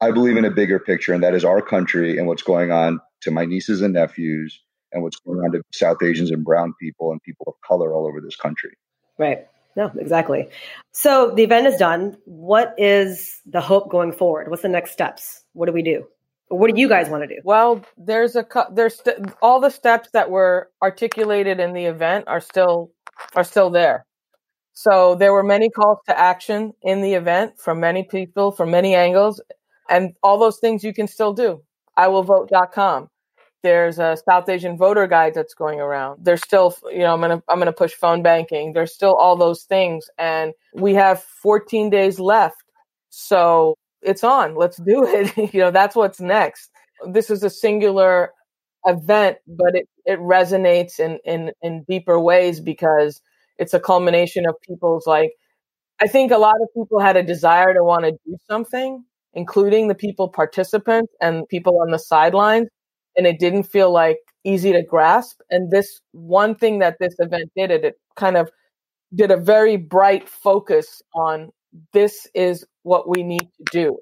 [0.00, 3.00] I believe in a bigger picture, and that is our country and what's going on
[3.22, 4.60] to my nieces and nephews
[4.92, 8.06] and what's going on to South Asians and brown people and people of color all
[8.06, 8.70] over this country.
[9.18, 9.46] Right.
[9.76, 10.48] No, exactly.
[10.92, 12.16] So the event is done.
[12.24, 14.50] What is the hope going forward?
[14.50, 15.44] What's the next steps?
[15.52, 16.06] What do we do?
[16.48, 17.40] What do you guys want to do?
[17.44, 22.40] Well, there's a there's st- all the steps that were articulated in the event are
[22.40, 22.90] still
[23.34, 24.06] are still there.
[24.72, 28.94] So there were many calls to action in the event from many people from many
[28.94, 29.40] angles,
[29.90, 31.62] and all those things you can still do.
[31.96, 33.08] I will vote.com.
[33.64, 36.20] There's a South Asian voter guide that's going around.
[36.24, 38.72] There's still, you know, I'm gonna I'm gonna push phone banking.
[38.72, 42.62] There's still all those things, and we have 14 days left.
[43.10, 44.54] So it's on.
[44.54, 45.36] Let's do it.
[45.54, 46.70] you know, that's what's next.
[47.06, 48.32] This is a singular
[48.84, 53.20] event, but it, it resonates in, in, in deeper ways because
[53.58, 55.32] it's a culmination of people's like,
[56.00, 59.88] I think a lot of people had a desire to want to do something, including
[59.88, 62.68] the people participants and people on the sidelines.
[63.16, 65.40] And it didn't feel like easy to grasp.
[65.50, 68.48] And this one thing that this event did, it, it kind of
[69.14, 71.50] did a very bright focus on
[71.92, 73.98] this is what we need to do.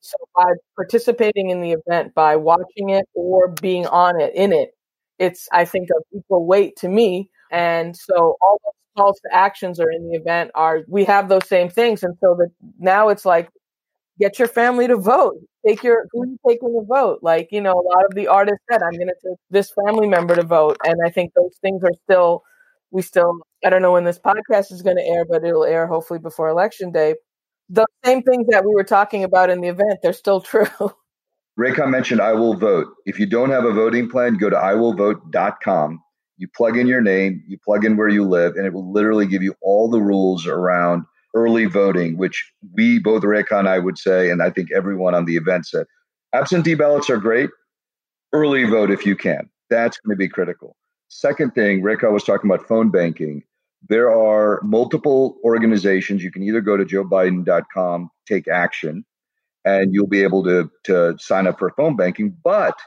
[0.00, 4.70] So by participating in the event, by watching it or being on it, in it,
[5.18, 7.30] it's I think of equal weight to me.
[7.52, 11.46] And so all those calls to actions are in the event are we have those
[11.46, 12.02] same things.
[12.02, 13.50] And so that now it's like
[14.18, 15.36] get your family to vote.
[15.66, 17.20] Take your who you taking to vote?
[17.22, 20.34] Like, you know, a lot of the artists said, I'm gonna take this family member
[20.36, 20.78] to vote.
[20.84, 22.42] And I think those things are still
[22.90, 26.18] we still I don't know when this podcast is gonna air, but it'll air hopefully
[26.18, 27.14] before election day
[27.70, 30.66] the same things that we were talking about in the event, they're still true.
[31.58, 32.88] Rekha mentioned I will vote.
[33.06, 36.02] If you don't have a voting plan, go to iwillvote.com.
[36.36, 39.26] You plug in your name, you plug in where you live, and it will literally
[39.26, 43.98] give you all the rules around early voting, which we, both Rekha and I would
[43.98, 45.86] say, and I think everyone on the event said,
[46.34, 47.50] absentee ballots are great.
[48.32, 49.50] Early vote if you can.
[49.68, 50.76] That's going to be critical.
[51.10, 53.42] Second thing, Rekha was talking about phone banking.
[53.88, 56.22] There are multiple organizations.
[56.22, 59.04] You can either go to joebiden.com, take action,
[59.64, 62.36] and you'll be able to, to sign up for phone banking.
[62.44, 62.78] But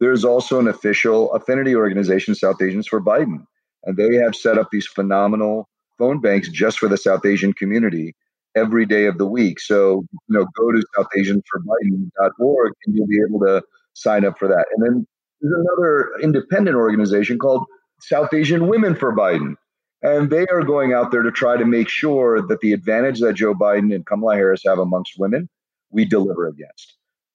[0.00, 3.44] there's also an official affinity organization, South Asians for Biden.
[3.84, 8.16] And they have set up these phenomenal phone banks just for the South Asian community
[8.56, 9.60] every day of the week.
[9.60, 13.62] So, you know, go to southasiansforbiden.org and you'll be able to
[13.94, 14.66] sign up for that.
[14.74, 15.06] And then
[15.40, 17.64] there's another independent organization called
[18.00, 19.54] South Asian Women for Biden.
[20.02, 23.34] And they are going out there to try to make sure that the advantage that
[23.34, 25.48] Joe Biden and Kamala Harris have amongst women,
[25.90, 26.94] we deliver against.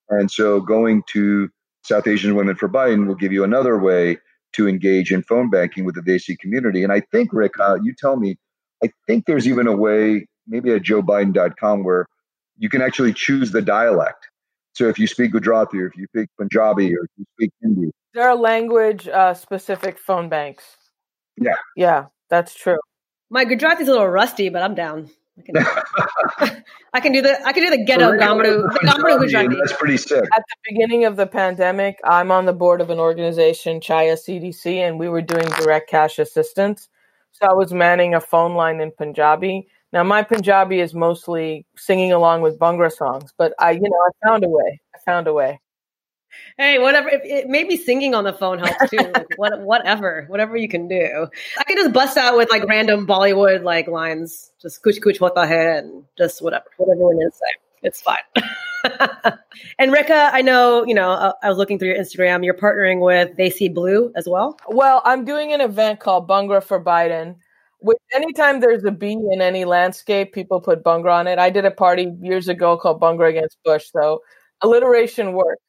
[0.09, 1.49] And so going to
[1.83, 4.17] South Asian Women for Biden will give you another way
[4.53, 6.83] to engage in phone banking with the Desi community.
[6.83, 8.37] And I think, Rick, uh, you tell me,
[8.83, 12.07] I think there's even a way, maybe at joebiden.com, where
[12.57, 14.27] you can actually choose the dialect.
[14.75, 17.91] So if you speak Gujarati or if you speak Punjabi or if you speak Hindi.
[18.13, 20.63] There are language uh, specific phone banks.
[21.37, 21.55] Yeah.
[21.75, 22.05] Yeah.
[22.29, 22.77] That's true.
[23.29, 25.09] My Gujarati's a little rusty, but I'm down.
[25.37, 29.55] I can, I can do the I can do the ghetto Gamru, Gujarati.
[29.55, 30.23] That's pretty sick.
[30.23, 34.77] At the beginning of the pandemic, I'm on the board of an organization, Chhaya CDC,
[34.77, 36.87] and we were doing direct cash assistance.
[37.31, 39.67] So I was manning a phone line in Punjabi.
[39.95, 44.27] Now my Punjabi is mostly singing along with Bhangra songs, but I, you know, I
[44.27, 44.79] found a way.
[44.93, 45.59] I found a way
[46.57, 47.09] hey, whatever.
[47.09, 48.97] It, it, maybe singing on the phone helps too.
[49.15, 51.27] Like, what, whatever, whatever you can do.
[51.57, 55.47] I can just bust out with like random Bollywood like lines, just kuch kuch hota
[55.47, 57.45] hai, and just whatever, whatever you want to say.
[57.81, 59.37] It's fine.
[59.79, 62.43] and Rekha, I know, you know, I, I was looking through your Instagram.
[62.43, 64.57] You're partnering with They See Blue as well.
[64.67, 67.35] Well, I'm doing an event called Bhangra for Biden.
[67.85, 71.37] With anytime there's a B in any landscape, people put Bhangra on it.
[71.37, 74.21] I did a party years ago called Bhangra Against Bush, so
[74.61, 75.61] alliteration works.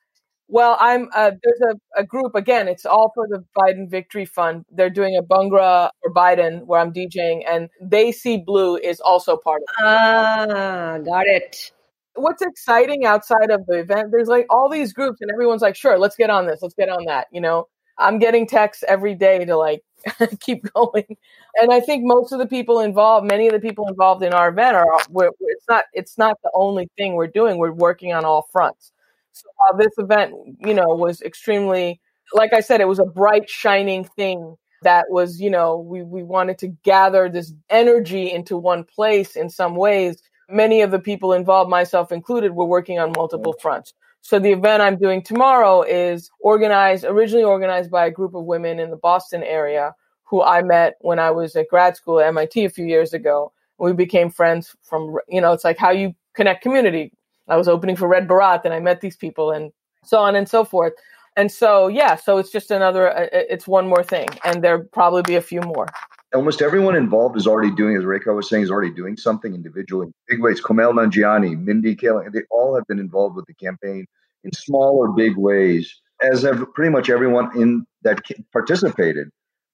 [0.49, 2.69] Well, I'm uh, there's a, a group again.
[2.69, 4.65] It's all for the Biden Victory Fund.
[4.71, 9.37] They're doing a Bhangra for Biden where I'm DJing, and They See Blue is also
[9.37, 9.85] part of it.
[9.85, 11.71] Ah, got it.
[12.15, 14.09] What's exciting outside of the event?
[14.11, 16.61] There's like all these groups, and everyone's like, "Sure, let's get on this.
[16.63, 17.67] Let's get on that." You know,
[17.99, 19.83] I'm getting texts every day to like
[20.41, 21.17] keep going.
[21.61, 24.49] And I think most of the people involved, many of the people involved in our
[24.49, 27.59] event are, we're, it's not, it's not the only thing we're doing.
[27.59, 28.93] We're working on all fronts.
[29.33, 32.01] So while this event, you know, was extremely,
[32.33, 36.23] like I said, it was a bright, shining thing that was, you know, we, we
[36.23, 40.23] wanted to gather this energy into one place in some ways.
[40.49, 43.61] Many of the people involved, myself included, were working on multiple mm.
[43.61, 43.95] fronts.
[44.27, 48.81] So the event I'm doing tomorrow is organized, originally organized by a group of women
[48.81, 52.65] in the Boston area who I met when I was at grad school at MIT
[52.65, 53.53] a few years ago.
[53.79, 57.13] We became friends from, you know, it's like how you connect community.
[57.47, 59.71] I was opening for Red Baraat and I met these people and
[60.03, 60.95] so on and so forth.
[61.37, 64.27] And so, yeah, so it's just another, uh, it's one more thing.
[64.45, 65.87] And there'll probably be a few more.
[66.35, 70.09] Almost everyone involved is already doing, as Rekha was saying, is already doing something individually.
[70.29, 70.61] Big ways.
[70.61, 74.07] Kumail Nanjiani, Mindy Kaling, they all have been involved with the campaign
[74.45, 78.23] in small or big ways, as have pretty much everyone in that
[78.53, 79.29] participated.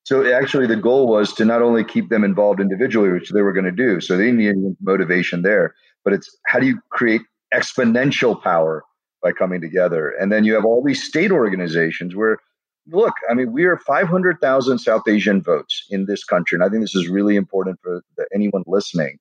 [0.05, 3.53] So actually, the goal was to not only keep them involved individually, which they were
[3.53, 4.01] going to do.
[4.01, 5.75] So they needed motivation there,
[6.05, 7.23] but it's how do you create
[7.55, 8.83] exponential power
[9.23, 10.11] by coming together?
[10.11, 12.39] And then you have all these state organizations where,
[12.87, 16.57] look, I mean, we are 500,000 South Asian votes in this country.
[16.57, 19.19] And I think this is really important for the, anyone listening.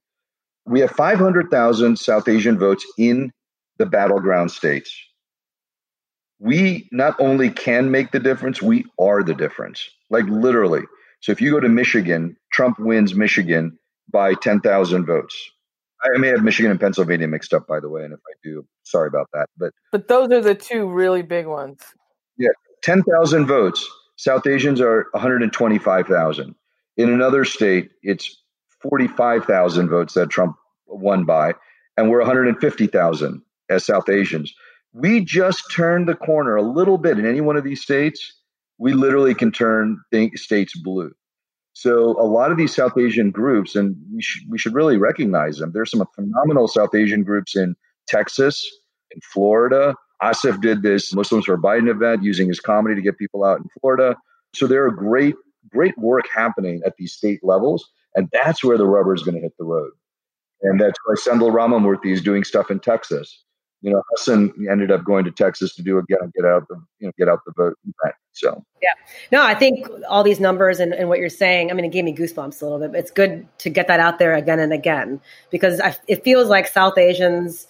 [0.66, 3.32] We have 500,000 South Asian votes in
[3.78, 4.94] the battleground states
[6.42, 9.88] we not only can make the difference, we are the difference.
[10.10, 10.82] Like literally.
[11.22, 13.78] So if you go to Michigan, Trump wins Michigan
[14.12, 15.36] by 10,000 votes.
[16.04, 18.04] I may have Michigan and Pennsylvania mixed up, by the way.
[18.04, 19.46] And if I do, sorry about that.
[19.56, 21.80] But but those are the two really big ones.
[22.40, 22.50] Yeah,
[22.82, 23.88] 10,000 votes.
[24.18, 26.56] South Asians are 125,000.
[26.98, 28.38] In another state, it's
[28.82, 30.56] 45,000 votes that Trump
[30.88, 31.54] won by,
[31.98, 34.54] and we're 150,000 as South Asians
[34.94, 38.34] we just turned the corner a little bit in any one of these states,
[38.78, 40.00] we literally can turn
[40.36, 41.12] states blue.
[41.74, 45.58] So a lot of these South Asian groups, and we should, we should really recognize
[45.58, 45.72] them.
[45.74, 47.76] There's some phenomenal South Asian groups in
[48.08, 48.70] Texas,
[49.12, 49.96] in Florida.
[50.22, 53.66] Asif did this Muslims for Biden event using his comedy to get people out in
[53.80, 54.16] Florida.
[54.54, 55.36] So there are great,
[55.70, 59.42] great work happening at these state levels, and that's where the rubber is going to
[59.42, 59.92] hit the road.
[60.62, 63.44] And that's why Sendhil Ramamurthy is doing stuff in Texas
[63.82, 66.76] you know, Hasan ended up going to Texas to do a get, get out the
[67.00, 68.16] you know get out the vote event.
[68.32, 68.94] So yeah,
[69.32, 72.06] no, I think all these numbers and, and what you're saying, I mean, it gave
[72.06, 72.96] me goosebumps a little bit.
[72.96, 75.20] It's good to get that out there again and again
[75.50, 77.68] because I, it feels like South Asians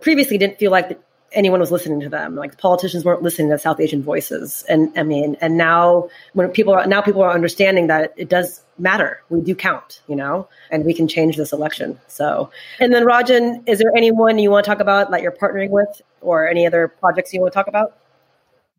[0.00, 0.98] previously didn't feel like
[1.34, 2.36] anyone was listening to them.
[2.36, 4.64] Like politicians weren't listening to South Asian voices.
[4.68, 8.64] And I mean, and now when people are now people are understanding that it does
[8.78, 9.22] matter.
[9.30, 11.98] We do count, you know, and we can change this election.
[12.08, 15.70] So, and then Rajan, is there anyone you want to talk about that you're partnering
[15.70, 17.98] with, or any other projects you want to talk about?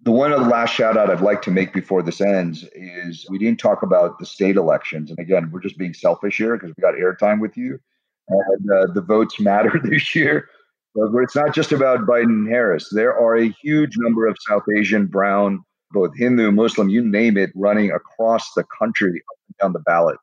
[0.03, 3.25] The one of the last shout out I'd like to make before this ends is
[3.29, 5.09] we didn't talk about the state elections.
[5.09, 7.79] And again, we're just being selfish here because we got airtime with you.
[8.27, 10.49] And uh, the votes matter this year.
[10.95, 12.89] But it's not just about Biden and Harris.
[12.91, 15.59] There are a huge number of South Asian, brown,
[15.91, 19.21] both Hindu, Muslim, you name it, running across the country
[19.61, 20.17] down the ballot.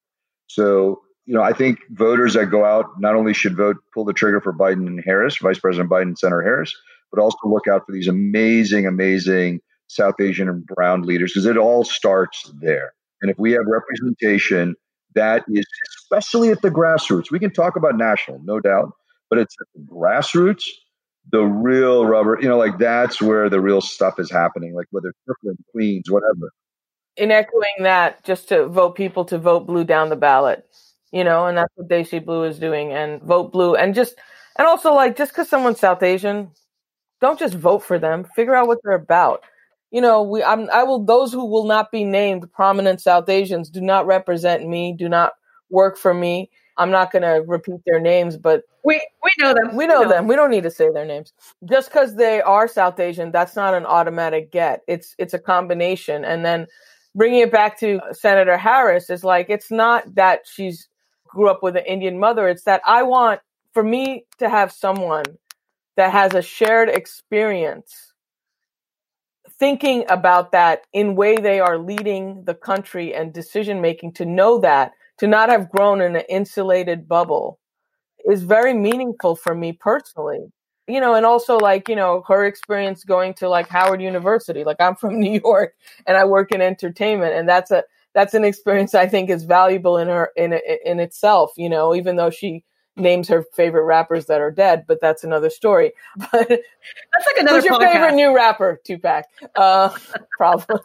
[0.47, 4.13] So, you know, I think voters that go out not only should vote, pull the
[4.13, 6.75] trigger for Biden and Harris, Vice President Biden and Senator Harris,
[7.13, 11.59] but also look out for these amazing, amazing South Asian and brown leaders because it
[11.59, 12.93] all starts there.
[13.21, 14.75] And if we have representation
[15.15, 15.67] that is,
[15.99, 18.93] especially at the grassroots, we can talk about national, no doubt,
[19.33, 19.57] but it's
[19.87, 20.65] grassroots,
[21.31, 25.15] the real rubber, you know, like that's where the real stuff is happening, like whether
[25.25, 26.51] Brooklyn, Queens, whatever
[27.17, 30.67] in echoing that, just to vote people to vote blue down the ballot,
[31.13, 34.17] you know, and that's what Desi Blue is doing, and vote blue, and just
[34.57, 36.51] and also like just because someone's South Asian,
[37.21, 38.27] don't just vote for them.
[38.37, 39.43] Figure out what they're about.
[39.91, 43.71] You know, we I'm, I will those who will not be named prominent South Asians
[43.71, 45.33] do not represent me, do not
[45.71, 46.51] work for me.
[46.77, 49.77] I'm not going to repeat their names, but we we know them.
[49.77, 50.27] We know, we know them.
[50.27, 51.33] We don't need to say their names.
[51.65, 54.83] Just because they are South Asian, that's not an automatic get.
[54.89, 56.67] It's it's a combination, and then
[57.15, 60.89] bringing it back to uh, Senator Harris is like it's not that she's
[61.27, 62.49] grew up with an Indian mother.
[62.49, 63.41] It's that I want
[63.73, 65.25] for me to have someone
[65.97, 68.13] that has a shared experience
[69.59, 74.59] thinking about that in way they are leading the country and decision making to know
[74.59, 74.93] that
[75.23, 77.61] to not have grown in an insulated bubble
[78.29, 80.53] is very meaningful for me personally
[80.89, 84.65] you know, and also like, you know, her experience going to like Howard University.
[84.65, 85.75] Like I'm from New York
[86.09, 89.97] and I work in entertainment and that's a that's an experience I think is valuable
[89.97, 92.65] in her in in itself, you know, even though she
[92.97, 95.93] names her favorite rappers that are dead, but that's another story.
[96.17, 97.59] But that's like another.
[97.59, 97.93] Who's your podcast.
[97.93, 98.81] favorite new rapper?
[98.85, 99.25] Tupac.
[99.55, 99.97] Uh,
[100.37, 100.81] problem.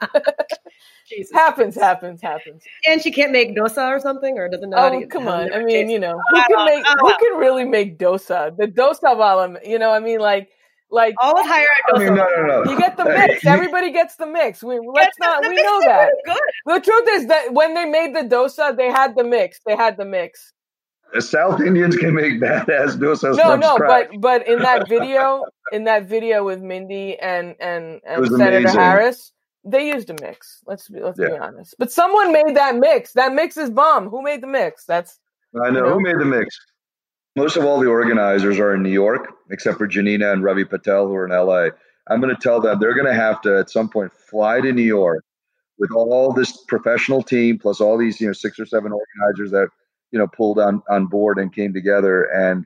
[1.08, 1.32] Jesus.
[1.34, 2.64] happens, happens, happens.
[2.86, 4.78] And she can't make dosa or something, or doesn't know.
[4.78, 5.54] Oh, come on!
[5.54, 6.86] I mean, you know, who can make?
[6.86, 8.56] Who can really make dosa?
[8.56, 9.58] The dosa balam.
[9.66, 10.50] You know, I mean, like
[10.90, 12.72] like all higher I mean, no, no, no.
[12.72, 13.46] You get the mix.
[13.46, 14.64] Everybody gets the mix.
[14.64, 15.42] We let's not.
[15.42, 16.12] We know that.
[16.26, 16.38] Good.
[16.66, 19.60] The truth is that when they made the dosa, they had the mix.
[19.66, 20.54] They had the mix.
[21.14, 23.36] The South Indians can make badass dosa.
[23.38, 28.28] No, no, but but in that video, in that video with Mindy and and, and
[28.28, 28.80] Senator amazing.
[28.80, 29.32] Harris,
[29.68, 30.62] they used a mix.
[30.66, 31.30] Let's be let's yeah.
[31.30, 31.76] be honest.
[31.78, 33.14] But someone made that mix.
[33.14, 34.10] That mix is bomb.
[34.10, 34.86] Who made the mix?
[34.86, 35.20] That's
[35.56, 35.94] I know, you know?
[35.94, 36.58] who made the mix.
[37.36, 41.08] Most of all the organizers are in New York, except for Janina and Ravi Patel,
[41.08, 41.70] who are in LA.
[42.10, 44.72] I'm going to tell them they're going to have to at some point fly to
[44.72, 45.24] New York
[45.78, 49.70] with all this professional team plus all these you know six or seven organizers that
[50.12, 52.66] you know pulled on on board and came together, and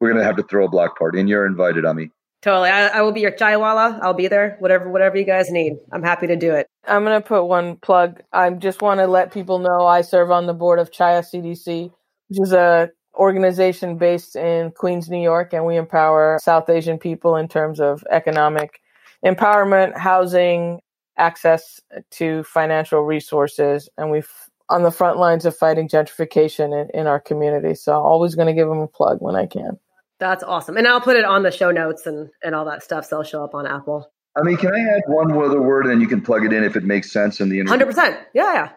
[0.00, 1.20] we're going to have to throw a block party.
[1.20, 2.10] And you're invited, Ami.
[2.42, 4.00] Totally, I, I will be your chaiwala.
[4.02, 4.56] I'll be there.
[4.58, 6.66] Whatever, whatever you guys need, I'm happy to do it.
[6.86, 8.20] I'm going to put one plug.
[8.32, 11.92] I just want to let people know I serve on the board of Chhaya CDC,
[12.28, 17.36] which is a organization based in Queens, New York, and we empower South Asian people
[17.36, 18.80] in terms of economic
[19.24, 20.80] empowerment, housing,
[21.16, 21.80] access
[22.10, 24.30] to financial resources, and we've
[24.68, 27.74] on the front lines of fighting gentrification in, in our community.
[27.74, 29.78] So always going to give them a plug when I can.
[30.22, 30.76] That's awesome.
[30.76, 33.06] And I'll put it on the show notes and, and all that stuff.
[33.06, 34.08] So it'll show up on Apple.
[34.36, 36.62] I mean, can I add one other word and then you can plug it in
[36.62, 37.86] if it makes sense in the interview?
[37.86, 38.18] 100%.
[38.32, 38.68] Yeah, yeah.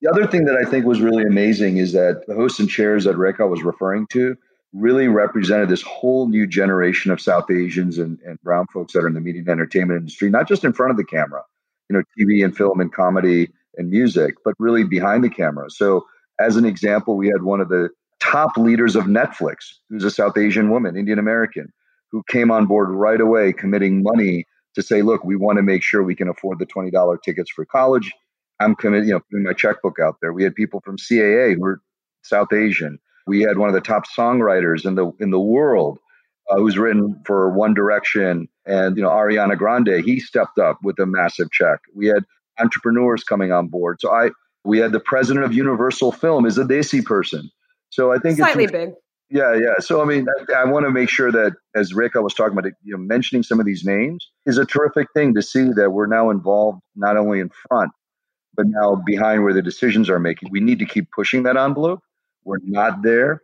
[0.00, 3.04] The other thing that I think was really amazing is that the hosts and chairs
[3.04, 4.38] that Rekha was referring to
[4.72, 9.08] really represented this whole new generation of South Asians and, and brown folks that are
[9.08, 11.42] in the media and entertainment industry, not just in front of the camera,
[11.90, 15.68] you know, TV and film and comedy and music, but really behind the camera.
[15.68, 16.06] So,
[16.40, 17.90] as an example, we had one of the
[18.26, 19.56] top leaders of Netflix,
[19.88, 21.72] who's a South Asian woman, Indian American,
[22.10, 25.82] who came on board right away, committing money to say, look, we want to make
[25.82, 28.12] sure we can afford the $20 tickets for college.
[28.60, 30.32] I'm committed, you know, putting my checkbook out there.
[30.32, 31.80] We had people from CAA who were
[32.22, 32.98] South Asian.
[33.26, 35.98] We had one of the top songwriters in the in the world
[36.48, 40.02] uh, who's written for One Direction and you know Ariana Grande.
[40.04, 41.80] He stepped up with a massive check.
[41.94, 42.24] We had
[42.58, 44.00] entrepreneurs coming on board.
[44.00, 44.30] So I
[44.64, 47.50] we had the president of Universal Film is a Desi person.
[47.90, 48.90] So I think slightly big.
[49.30, 49.74] Yeah, yeah.
[49.80, 52.56] So I mean, I, I want to make sure that as Rick I was talking
[52.56, 55.90] about, you know, mentioning some of these names is a terrific thing to see that
[55.90, 57.90] we're now involved not only in front
[58.56, 60.50] but now behind where the decisions are making.
[60.50, 62.00] We need to keep pushing that envelope.
[62.44, 63.42] We're not there.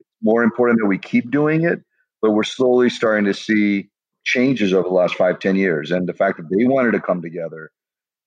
[0.00, 1.80] It's more important that we keep doing it,
[2.22, 3.88] but we're slowly starting to see
[4.24, 5.90] changes over the last five, ten years.
[5.90, 7.70] And the fact that they wanted to come together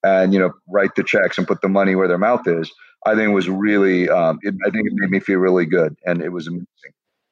[0.04, 2.72] and you know write the checks and put the money where their mouth is,
[3.06, 4.10] I think it was really.
[4.10, 6.66] Um, it, I think it made me feel really good, and it was amazing.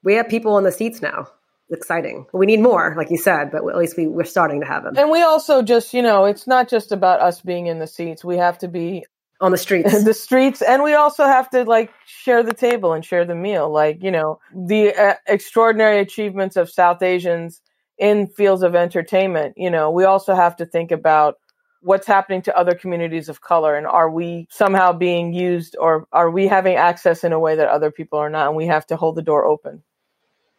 [0.04, 1.28] We have people in the seats now
[1.72, 2.26] exciting.
[2.34, 4.96] We need more, like you said, but at least we, we're starting to have them.
[4.98, 8.24] And we also just, you know, it's not just about us being in the seats.
[8.24, 9.06] We have to be
[9.42, 13.04] on the streets, the streets, and we also have to like share the table and
[13.04, 13.70] share the meal.
[13.70, 17.62] Like, you know, the uh, extraordinary achievements of South Asians
[17.98, 19.56] in fields of entertainment.
[19.58, 21.38] You know, we also have to think about
[21.84, 26.32] what's happening to other communities of color and are we somehow being used or are
[26.32, 28.96] we having access in a way that other people are not and we have to
[28.96, 29.84] hold the door open?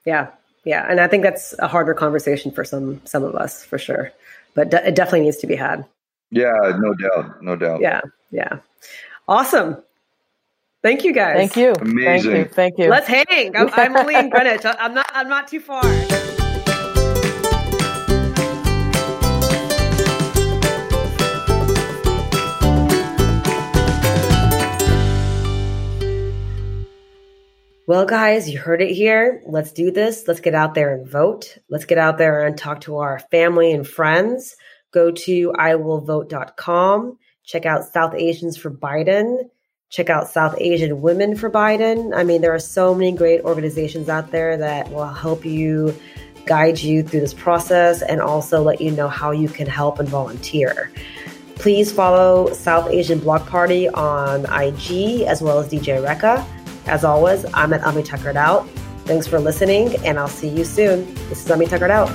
[0.04, 0.30] Yeah
[0.64, 4.10] yeah and i think that's a harder conversation for some some of us for sure
[4.54, 5.84] but de- it definitely needs to be had.
[6.30, 7.80] Yeah no doubt no doubt.
[7.80, 8.00] Yeah
[8.30, 8.58] yeah.
[9.28, 9.76] Awesome.
[10.82, 11.36] Thank you guys.
[11.36, 11.72] Thank you.
[11.80, 12.88] Amazing thank you, thank you.
[12.90, 13.56] let's hang.
[13.56, 14.62] I'm, I'm only in greenwich.
[14.64, 15.82] I'm not i'm not too far
[27.87, 29.43] Well, guys, you heard it here.
[29.47, 30.26] Let's do this.
[30.26, 31.59] Let's get out there and vote.
[31.68, 34.57] Let's get out there and talk to our family and friends.
[34.91, 37.18] Go to iwillvote.com.
[37.45, 39.51] Check out South Asians for Biden.
[39.91, 42.16] Check out South Asian Women for Biden.
[42.16, 45.95] I mean, there are so many great organizations out there that will help you
[46.47, 50.09] guide you through this process and also let you know how you can help and
[50.09, 50.91] volunteer.
[51.57, 56.63] Please follow South Asian Block Party on IG as well as DJ Rekha.
[56.87, 58.68] As always, I'm at Ami Tuckered Out.
[59.05, 61.14] Thanks for listening, and I'll see you soon.
[61.28, 62.09] This is Ami Tuckered Out.